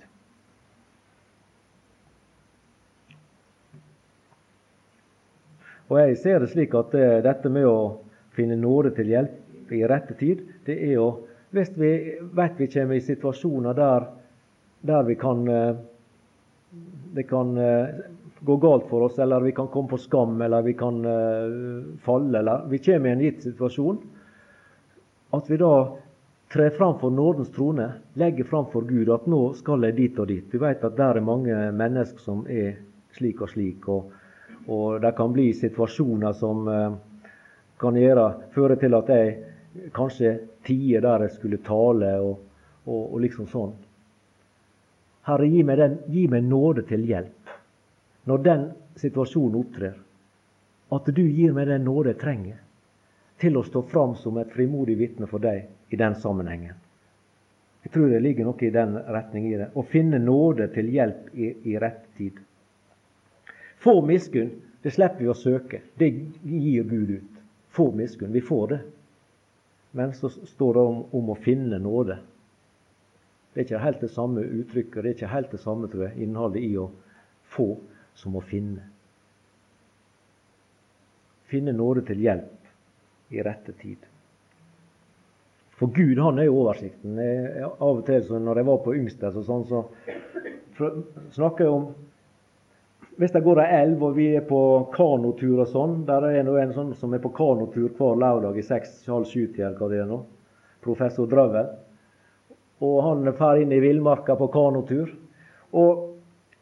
[5.90, 8.02] Og jeg ser det slik at eh, dette med å
[8.36, 11.10] finne nåde til hjelp i rette tid, det er jo
[11.50, 11.88] Hvis vi
[12.38, 14.04] vet vi kommer i situasjoner der,
[14.86, 15.80] der vi kan eh,
[17.18, 18.04] det kan eh,
[18.46, 21.02] gå galt for oss, eller vi kan komme på skam, eller vi kan
[22.06, 23.98] falle, eller vi kommer i en gitt situasjon,
[25.34, 25.72] at vi da
[26.50, 30.28] trer fram for nådens trone, legger fram for Gud at nå skal jeg dit og
[30.28, 30.46] dit.
[30.52, 32.80] Vi vet at der er mange mennesker som er
[33.18, 33.88] slik og slik.
[33.88, 34.12] og
[34.70, 36.92] og det kan bli situasjoner som eh,
[37.82, 39.32] kan gjøre, føre til at jeg
[39.96, 40.34] kanskje
[40.68, 42.44] tier der jeg skulle tale, og,
[42.86, 43.74] og, og liksom sånn.
[45.26, 47.56] Herre, gi meg, den, gi meg nåde til hjelp
[48.30, 48.66] når den
[49.00, 49.96] situasjonen opptrer.
[50.94, 52.62] At du gir meg den nåde jeg trenger
[53.42, 56.78] til å stå fram som et frimodig vitne for deg i den sammenhengen.
[57.84, 59.70] Jeg tror det ligger noe i den retning i det.
[59.74, 62.40] Å finne nåde til hjelp i, i rett tid.
[63.80, 64.52] Få miskunn,
[64.84, 65.82] det slipper vi å søke.
[66.00, 66.10] Det
[66.44, 67.40] gir Gud ut.
[67.72, 68.34] Få miskunn.
[68.36, 68.80] Vi får det.
[69.92, 72.20] Men så står det om, om, å finne nåde.
[73.54, 76.28] Det er ikke helt det samme uttrykket, det er ikke helt det samme tror jeg,
[76.28, 76.86] innholdet i å
[77.50, 77.72] få
[78.20, 78.86] som å finne.
[81.50, 84.09] Finne nåde til hjelp i rette tid.
[85.80, 87.16] For Gud han er jo oversikten.
[87.24, 89.86] Jeg, av og til når jeg var på Yngsteds, sånn, så
[91.36, 91.90] snakker jeg om
[93.20, 94.60] hvis det går ei elv og vi er på
[94.94, 98.64] kanotur og sånn Der er det en sånn som er på kanotur hver lørdag i
[98.64, 99.74] seks-halv sju-tida,
[100.08, 100.22] nå.
[100.80, 101.68] Professor Drøvel.
[102.80, 105.12] Og han drar inn i villmarka på kanotur.
[105.76, 106.06] Og,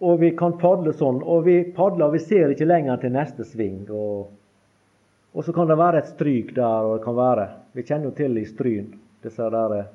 [0.01, 1.21] og, vi kan padle sånn.
[1.21, 3.83] Og vi padler, og vi ser ikke lenger til neste sving.
[3.93, 4.31] Og,
[5.37, 8.17] og så kan det være et stryk der, og det kan være Vi kjenner jo
[8.17, 8.89] til i Stryn,
[9.23, 9.87] disse der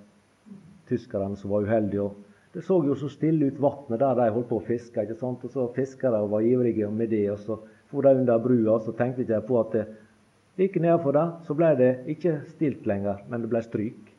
[0.89, 2.11] tyskerne som var uheldige.
[2.55, 5.03] det så jo så stille ut vannet der de holdt på å fiske.
[5.03, 5.45] ikke sant?
[5.45, 7.31] Og så fiskere var ivrige med det.
[7.33, 7.59] Og så
[7.91, 9.87] for de under brua, så tenkte ikke på at det
[10.59, 14.13] like nedenfor der så ble det ikke stilt lenger, men det ble stryk.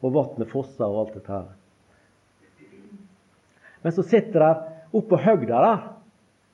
[0.00, 1.48] Og vannet fossa og alt dette her.
[3.82, 4.62] Men så sitter der
[4.96, 5.90] oppå høgda der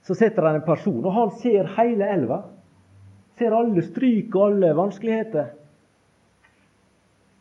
[0.07, 2.45] så sitter der en person, og han ser hele elva.
[3.39, 5.49] Ser alle stryk og alle vanskeligheter.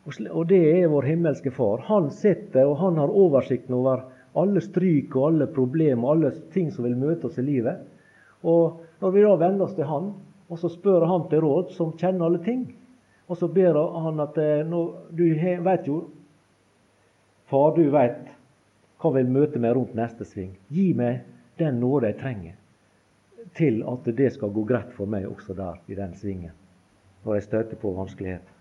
[0.06, 1.82] Og det er vår himmelske Far.
[1.88, 4.04] Han sitter og han har oversikten over
[4.38, 7.82] alle stryk og alle problemer og alle ting som vil møte oss i livet.
[8.46, 10.12] Og når vi da venner oss til Han,
[10.46, 12.68] og så spør Han til råd, som kjenner alle ting,
[13.28, 14.80] Og så ber han at eh, nå,
[15.10, 15.24] du
[15.64, 16.04] vet jo
[17.50, 18.28] Far, du vet
[19.02, 20.56] hva vil møte meg rundt neste sving.
[20.70, 21.26] Gi meg
[21.58, 22.54] den nåde jeg trenger
[23.58, 26.54] til at det skal gå greit for meg også der, i den svingen,
[27.24, 28.55] når jeg støter på vanskeligheter.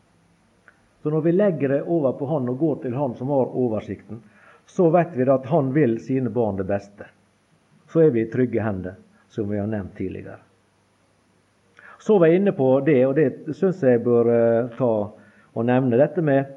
[1.05, 4.23] Så når vi legger det over på Han og går til Han som har oversikten,
[4.65, 7.05] så vet vi at Han vil sine barn det beste.
[7.93, 8.95] Så er vi i trygge hender,
[9.29, 10.39] som vi har nevnt tidligere.
[12.01, 14.89] Så var jeg inne på det, og det syns jeg bør eh, ta
[15.53, 16.49] og nevne, dette med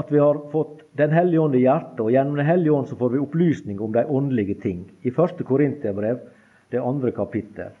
[0.00, 2.96] at vi har fått Den hellige ånd i hjertet, og gjennom Den hellige ånd så
[2.96, 4.80] får vi opplysning om de åndelige ting.
[5.04, 6.24] I første Korinterbrev,
[6.72, 7.76] det andre kapittel.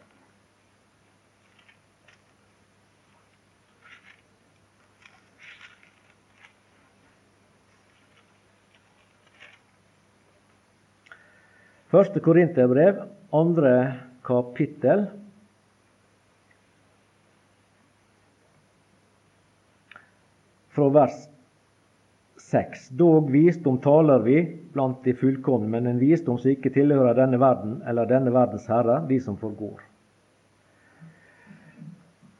[11.88, 13.00] Første Korinterbrev,
[13.32, 13.76] andre
[14.26, 15.08] kapittel.
[20.78, 21.16] fra vers
[22.38, 22.88] 6.
[22.94, 24.36] Dog visdom taler vi
[24.72, 29.00] blant de fullkomne, men en visdom som ikke tilhører denne verden eller denne verdens herre,
[29.08, 29.87] de som forgår.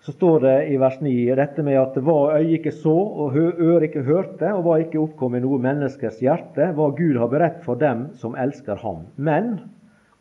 [0.09, 3.84] Så står det i vers 9 dette med at hva øyet ikke så og øre
[3.84, 7.76] ikke hørte, og hva ikke oppkom i noe menneskers hjerte, hva Gud har beredt for
[7.76, 9.02] dem som elsker Ham.
[9.20, 9.50] Men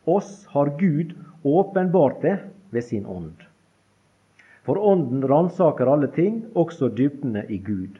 [0.04, 2.34] oss har Gud åpenbart det
[2.68, 3.46] ved sin ånd.
[4.68, 7.96] For Ånden ransaker alle ting, også dybdene i Gud.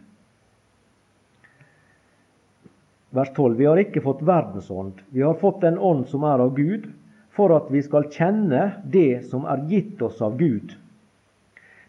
[3.16, 3.56] vers 12.
[3.56, 5.00] Vi har ikke fått verdensånd.
[5.08, 6.84] Vi har fått den ånd som er av Gud,
[7.32, 10.76] for at vi skal kjenne det som er gitt oss av Gud.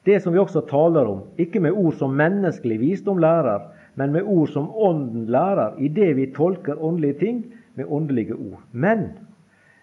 [0.09, 3.67] Det som vi også taler om, ikke med ord som menneskelig visdom lærer,
[3.99, 7.43] men med ord som Ånden lærer, i det vi tolker åndelige ting
[7.77, 8.63] med åndelige ord.
[8.71, 9.11] Men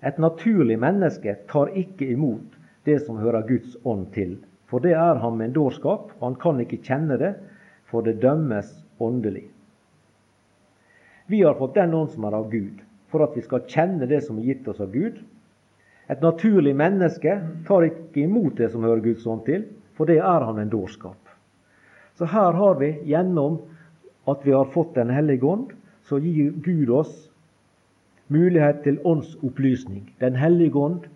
[0.02, 2.58] et naturlig menneske tar ikke imot
[2.88, 4.34] det som hører Guds ånd til.
[4.66, 7.36] For det er ham en dårskap, og han kan ikke kjenne det,
[7.86, 9.46] for det dømmes åndelig.
[11.30, 12.82] Vi har fått den ånd som er av Gud,
[13.14, 15.22] for at vi skal kjenne det som er gitt oss av Gud.
[16.10, 20.44] Et naturlig menneske tar ikke imot det som hører Guds ånd til, for det er
[20.44, 21.18] han en dårskap.
[22.16, 23.60] Så her har vi, gjennom
[24.28, 25.72] at vi har fått Den hellige ånd,
[26.04, 27.30] så gir Gud oss
[28.28, 30.14] mulighet til åndsopplysning.
[30.20, 31.06] Den hellige ånd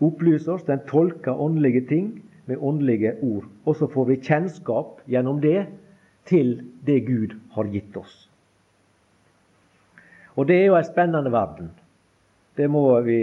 [0.00, 3.44] opplyser oss, den tolker åndelige ting med åndelige ord.
[3.64, 5.66] Og så får vi kjennskap gjennom det
[6.26, 8.28] til det Gud har gitt oss.
[10.36, 11.70] Og det er jo ei spennende verden.
[12.56, 13.20] Det må vi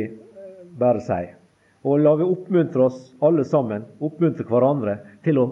[0.80, 1.24] bare si.
[1.84, 5.48] Og la vi oppmuntre oss alle sammen, oppmuntre hverandre, til å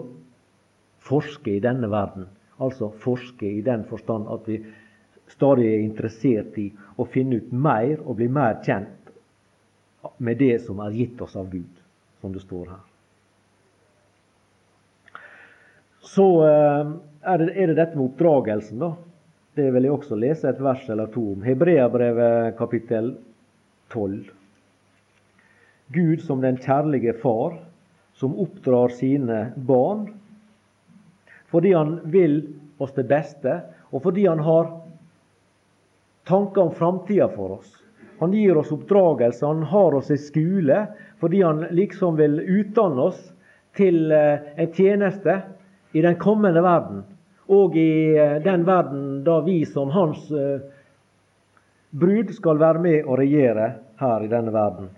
[1.02, 2.28] forske i denne verden.
[2.62, 4.60] Altså forske i den forstand at vi
[5.32, 6.70] stadig er interessert i
[7.00, 9.12] å finne ut mer og bli mer kjent
[10.18, 11.70] med det som er gitt oss av Gud,
[12.20, 12.82] som det står her.
[16.12, 18.94] Så eh, er det, er det dette med oppdragelsen, da.
[19.52, 21.42] Det vil jeg også lese et vers eller to om.
[21.44, 23.12] Hebreabrevet kapittel
[23.92, 24.30] 12.
[25.92, 27.58] Gud som den kjærlige far,
[28.14, 30.08] som oppdrar sine barn
[31.52, 32.38] fordi han vil
[32.80, 33.58] oss det beste,
[33.92, 34.70] og fordi han har
[36.24, 37.74] tanker om framtida for oss.
[38.22, 40.86] Han gir oss oppdragelse, han har oss i skole
[41.20, 43.20] fordi han liksom vil utdanne oss
[43.76, 45.40] til eh, en tjeneste
[45.92, 47.02] i den kommende verden
[47.52, 50.64] og i eh, den verden da vi som hans eh,
[51.90, 53.68] brud skal være med og regjere
[54.00, 54.90] her i denne verden.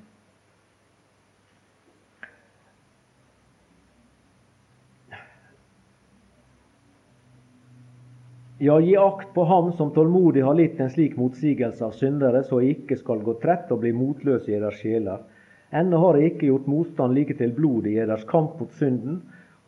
[8.64, 12.62] Ja, gi akt på ham som tålmodig har litt en slik motsigelse av syndere, så
[12.62, 15.18] jeg ikke skal gå trett og bli motløs i deres sjeler.
[15.68, 19.18] Ennå har jeg ikke gjort motstand like til blodet i deres kamp mot synden,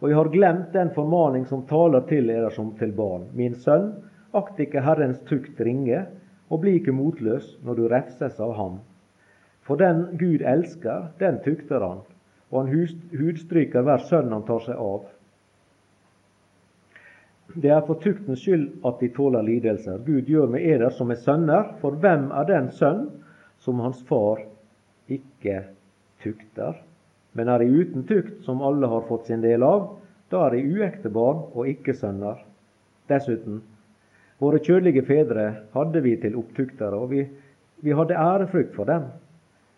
[0.00, 3.26] og jeg har glemt den formaning som taler til dere som til barn.
[3.36, 3.90] Min sønn,
[4.32, 6.06] akt ikke Herrens tukt ringe,
[6.48, 8.80] og bli ikke motløs når du refses av ham.
[9.68, 12.00] For den Gud elsker, den tukter han,
[12.48, 15.04] og han hudstryker hver sønn han tar seg av.
[17.54, 20.02] Det er for tuktens skyld at de tåler lidelser.
[20.06, 23.06] Gud gjør med eder som er sønner, for hvem er den sønn
[23.62, 24.42] som hans far
[25.08, 25.62] ikke
[26.22, 26.82] tukter?
[27.36, 29.90] men er de uten tukt, som alle har fått sin del av,
[30.32, 32.40] da er de uekte barn og ikke sønner.
[33.10, 33.60] Dessuten,
[34.40, 35.44] våre kjødelige fedre
[35.74, 37.26] hadde vi til opptuktere, og vi,
[37.84, 39.10] vi hadde ærefrykt for dem.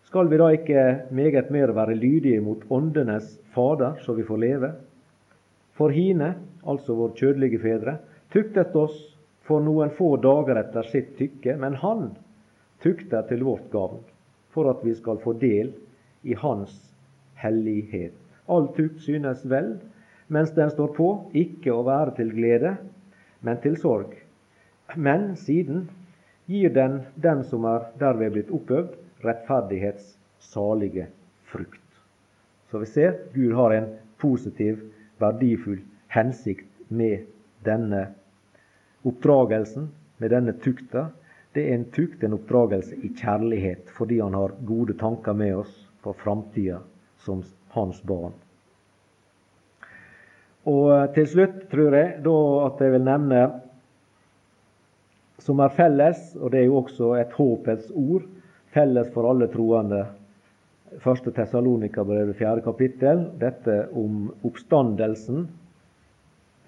[0.07, 4.71] Skal vi da ikke meget mer være lydige mot åndenes Fader, så vi får leve?
[5.77, 6.33] For hine,
[6.63, 7.97] altså våre kjødelige fedre,
[8.33, 8.97] tuktet oss
[9.47, 12.11] for noen få dager etter sitt tykke, men Han
[12.83, 14.01] tukter til vårt gavn,
[14.53, 15.71] for at vi skal få del
[16.23, 16.75] i Hans
[17.39, 18.13] hellighet.
[18.47, 19.77] All tukt synes vel,
[20.27, 22.75] mens den står på, ikke å være til glede,
[23.41, 24.13] men til sorg.
[24.95, 25.87] Men siden
[26.49, 28.95] gir den den som er derved blitt oppøvd,
[29.25, 31.09] rettferdighets salige
[31.51, 31.81] frukt.
[32.71, 33.89] Så vi ser Gud har en
[34.21, 34.81] positiv,
[35.19, 37.25] verdifull hensikt med
[37.65, 38.07] denne
[39.07, 41.09] oppdragelsen, med denne tukta.
[41.53, 45.73] Det er en tukt, en oppdragelse i kjærlighet, fordi han har gode tanker med oss
[46.03, 46.81] for framtida
[47.25, 47.41] som
[47.73, 48.35] hans barn.
[50.69, 52.37] Og eh, til slutt tror jeg da
[52.67, 53.41] at jeg vil nevne
[55.39, 58.25] som er felles, og det er jo også et håpets ord,
[58.75, 60.03] felles for alle troende.
[60.99, 65.47] Første Tessalonika-brevet fjerde kapittel, dette om oppstandelsen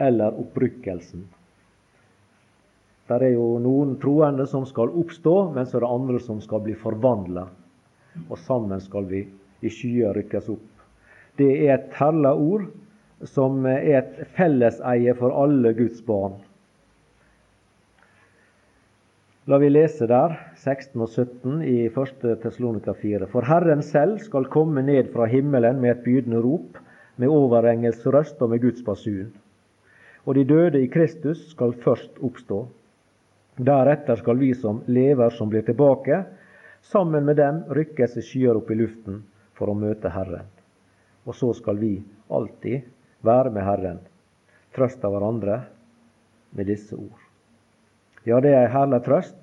[0.01, 1.23] eller opprykkelsen.
[3.11, 6.61] Det er jo noen troende som skal oppstå, men så er det andre som skal
[6.63, 7.47] bli forvandla.
[8.29, 9.25] Og sammen skal vi
[9.61, 10.69] i skyer rykkes opp.
[11.39, 12.69] Det er et herla ord
[13.27, 16.39] som er et felleseie for alle Guds barn.
[19.49, 22.25] La vi lese der, 16 og 17 i 1.
[22.43, 23.27] Tessalonika 4.
[23.33, 26.77] For Herren selv skal komme ned fra himmelen med et bydende rop,
[27.17, 29.33] med overengelsk røst og med Guds basun.
[30.25, 32.61] Og de døde i Kristus skal først oppstå.
[33.57, 36.23] Deretter skal vi som lever, som blir tilbake,
[36.81, 39.21] sammen med dem rykkes i skyer opp i luften
[39.57, 40.47] for å møte Herren.
[41.25, 41.95] Og så skal vi
[42.29, 42.87] alltid
[43.25, 43.99] være med Herren.
[44.71, 45.57] trøste hverandre
[46.55, 47.19] med disse ord.
[48.23, 49.35] Ja, det er ei herlig trøst.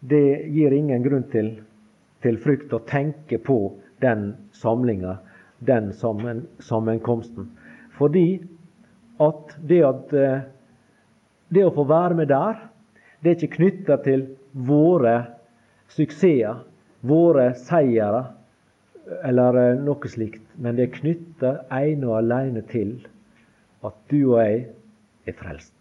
[0.00, 1.50] Det gir ingen grunn til,
[2.24, 5.18] til frykt å tenke på den samlinga,
[5.60, 7.50] den sammen, sammenkomsten.
[7.98, 8.40] Fordi
[9.20, 10.42] at det, at eh,
[11.52, 12.58] det å få være med der,
[13.20, 15.16] det er ikke knytta til våre
[15.92, 16.62] suksesser,
[17.06, 18.24] våre seire,
[19.26, 22.96] eller eh, noe slikt, men det er knytta ene og alene til
[23.86, 24.66] at du og jeg
[25.28, 25.76] er frelst.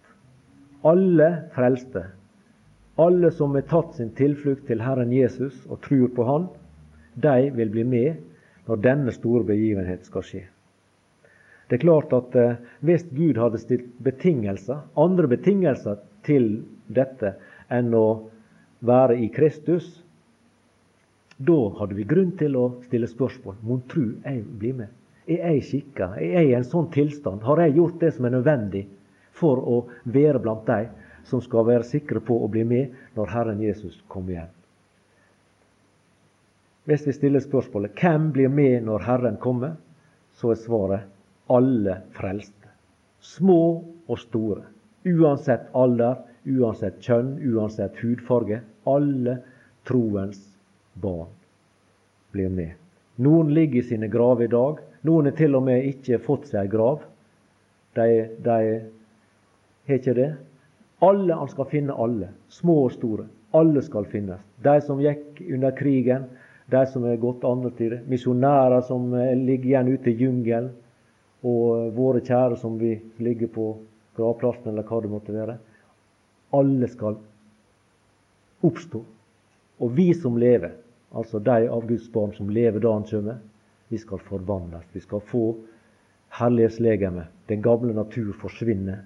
[0.87, 2.05] Alle frelste,
[2.99, 6.47] alle som har tatt sin tilflukt til Herren Jesus og tror på Han,
[7.19, 8.19] de vil bli med
[8.67, 10.45] når denne store begivenhet skal skje.
[11.69, 17.35] Det er klart at eh, hvis Gud hadde stilt betingelser, andre betingelser til dette
[17.69, 18.05] enn å
[18.85, 19.91] være i Kristus,
[21.37, 23.59] da hadde vi grunn til å stille spørsmål.
[23.63, 24.95] Mon tru jeg blir med?
[25.29, 26.15] Er jeg skikka?
[26.17, 27.45] Er jeg i en sånn tilstand?
[27.45, 28.87] Har jeg gjort det som er nødvendig
[29.37, 29.77] for å
[30.09, 30.87] være blant de
[31.29, 34.49] som skal være sikre på å bli med når Herren Jesus kommer igjen?
[36.89, 39.77] Hvis vi stiller spørsmålet hvem blir med når Herren kommer,
[40.33, 41.18] så er svaret
[41.49, 42.69] alle frelste.
[43.19, 43.61] Små
[44.07, 44.63] og store.
[45.09, 48.61] Uansett alder, uansett kjønn, uansett hudfarge.
[48.89, 49.39] Alle
[49.87, 50.39] troens
[50.93, 51.31] barn
[52.31, 52.75] blir med.
[53.19, 54.83] Noen ligger i sine graver i dag.
[55.07, 57.01] Noen har til og med ikke fått seg grav.
[57.97, 58.07] De,
[58.45, 58.57] de
[59.89, 60.29] har ikke det.
[61.03, 63.25] Alle, Han skal finne alle, små og store.
[63.55, 64.41] Alle skal finnes.
[64.63, 66.27] De som gikk under krigen,
[66.69, 70.69] de som har gått andre tider, misjonærer som ligger igjen ute i jungelen,
[71.45, 73.65] og våre kjære som vi ligger på
[74.17, 75.55] gravplassen, eller hva det måtte være.
[76.55, 77.19] Alle skal
[78.65, 79.03] oppstå.
[79.79, 80.73] Og vi som lever,
[81.15, 83.39] altså de av Guds barn som lever da Han kommer,
[83.89, 84.85] vi skal forvandles.
[84.93, 85.55] Vi skal få
[86.39, 87.25] herlighetslegeme.
[87.47, 89.05] Den gamle natur forsvinner,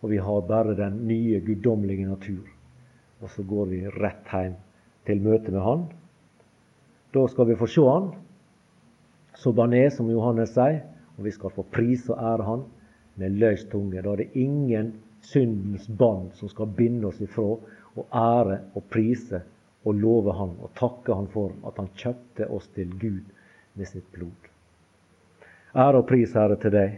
[0.00, 2.44] og vi har bare den nye, guddommelige natur.
[3.20, 4.54] Og så går vi rett hjem
[5.06, 5.86] til møte med Han.
[7.14, 8.12] Da skal vi få se Han
[9.40, 10.82] så bané, som Johannes sier,
[11.20, 12.62] og vi skal få pris og ære Han
[13.20, 14.00] med løs tunge.
[14.02, 17.58] Da er det ingen syndens bånd som skal binde oss ifra
[18.00, 19.42] å ære og prise
[19.84, 23.28] og love Han og takke Han for at Han kjøpte oss til Gud
[23.76, 24.48] med sitt blod.
[25.76, 26.96] Ære og pris, Herre, til deg.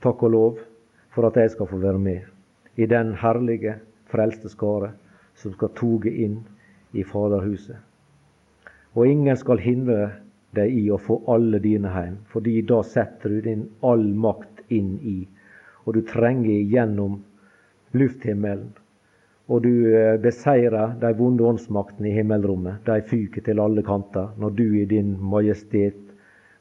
[0.00, 0.62] Takk og lov
[1.10, 4.94] for at jeg skal få være med i den herlige, frelste skare
[5.34, 6.38] som skal toge inn
[6.94, 7.76] i Faderhuset.
[8.94, 10.12] Og ingen skal hindre
[10.56, 14.96] deg i å få alle dine hjem, fordi da setter du din all makt inn
[15.02, 15.18] i,
[15.84, 17.20] og du trenger gjennom
[17.96, 18.70] lufthimmelen
[19.50, 22.84] og du eh, beseirer de vonde åndsmaktene i himmelrommet.
[22.86, 25.98] De fyker til alle kanter når du i din majestet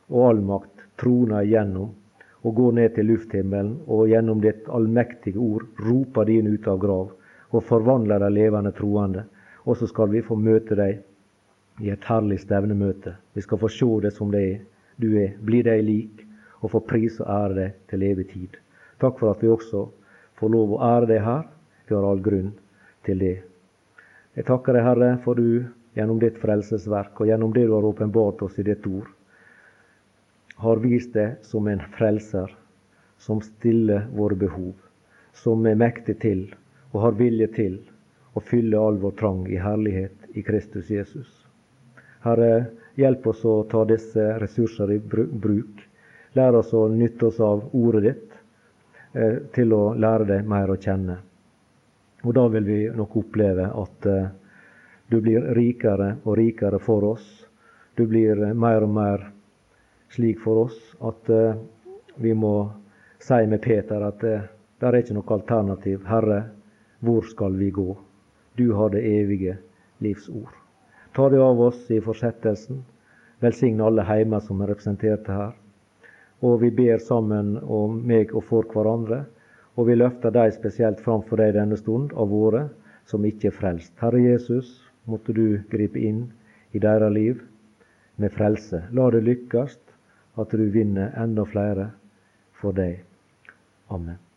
[0.09, 1.91] og allmakt troner igjennom
[2.39, 7.11] og går ned til lufthimmelen og gjennom ditt allmektige ord roper dine ut av grav
[7.49, 9.25] og forvandler de levende troende.
[9.69, 11.03] Og så skal vi få møte deg
[11.79, 13.15] i et herlig stevnemøte.
[13.33, 14.57] Vi skal få se det som det er.
[14.99, 15.35] Du er.
[15.39, 16.25] Bli deg lik
[16.59, 18.57] og få pris og ære deg til evig tid.
[18.99, 19.85] Takk for at vi også
[20.39, 21.45] får lov å ære deg her.
[21.87, 22.51] Vi har all grunn
[23.07, 23.37] til det.
[24.35, 25.65] Jeg takker deg, Herre, for du
[25.97, 29.07] gjennom ditt frelsesverk og gjennom det du har åpenbart oss i ditt ord,
[30.59, 32.51] har vist deg som en frelser
[33.19, 34.73] som stiller våre behov,
[35.33, 36.45] som er mektig til
[36.91, 37.79] og har vilje til
[38.35, 41.38] å fylle all vår trang i herlighet i Kristus Jesus.
[42.19, 42.65] Herre,
[42.99, 45.85] hjelp oss å ta disse ressurser i bruk.
[46.35, 48.35] Lær oss å nytte oss av ordet ditt
[49.13, 51.15] eh, til å lære deg mer å kjenne.
[52.27, 54.27] Og da vil vi nok oppleve at eh,
[55.09, 57.25] du blir rikere og rikere for oss.
[57.95, 59.25] Du blir eh, mer og mer
[60.11, 61.27] slik for oss at
[62.19, 62.53] vi må
[63.21, 66.01] si med Peter at det er ikke noe alternativ.
[66.09, 66.39] Herre,
[67.05, 67.93] hvor skal vi gå?
[68.57, 69.59] Du har det evige
[70.01, 70.58] livs ord.
[71.15, 72.83] Ta det av oss i fortsettelsen.
[73.39, 75.55] Velsigne alle heimer som er representerte her.
[76.45, 79.23] Og vi ber sammen om meg og for hverandre.
[79.79, 82.67] Og vi løfter deg spesielt framfor deg denne stund, av våre
[83.09, 83.93] som ikke er frelst.
[84.01, 84.69] Herre Jesus,
[85.09, 86.27] måtte du gripe inn
[86.75, 87.43] i deres liv
[88.19, 88.83] med frelse.
[88.91, 89.77] La det lykkes
[90.39, 91.91] at du vinner enda flere
[92.61, 92.99] for deg.
[93.89, 94.28] Amen.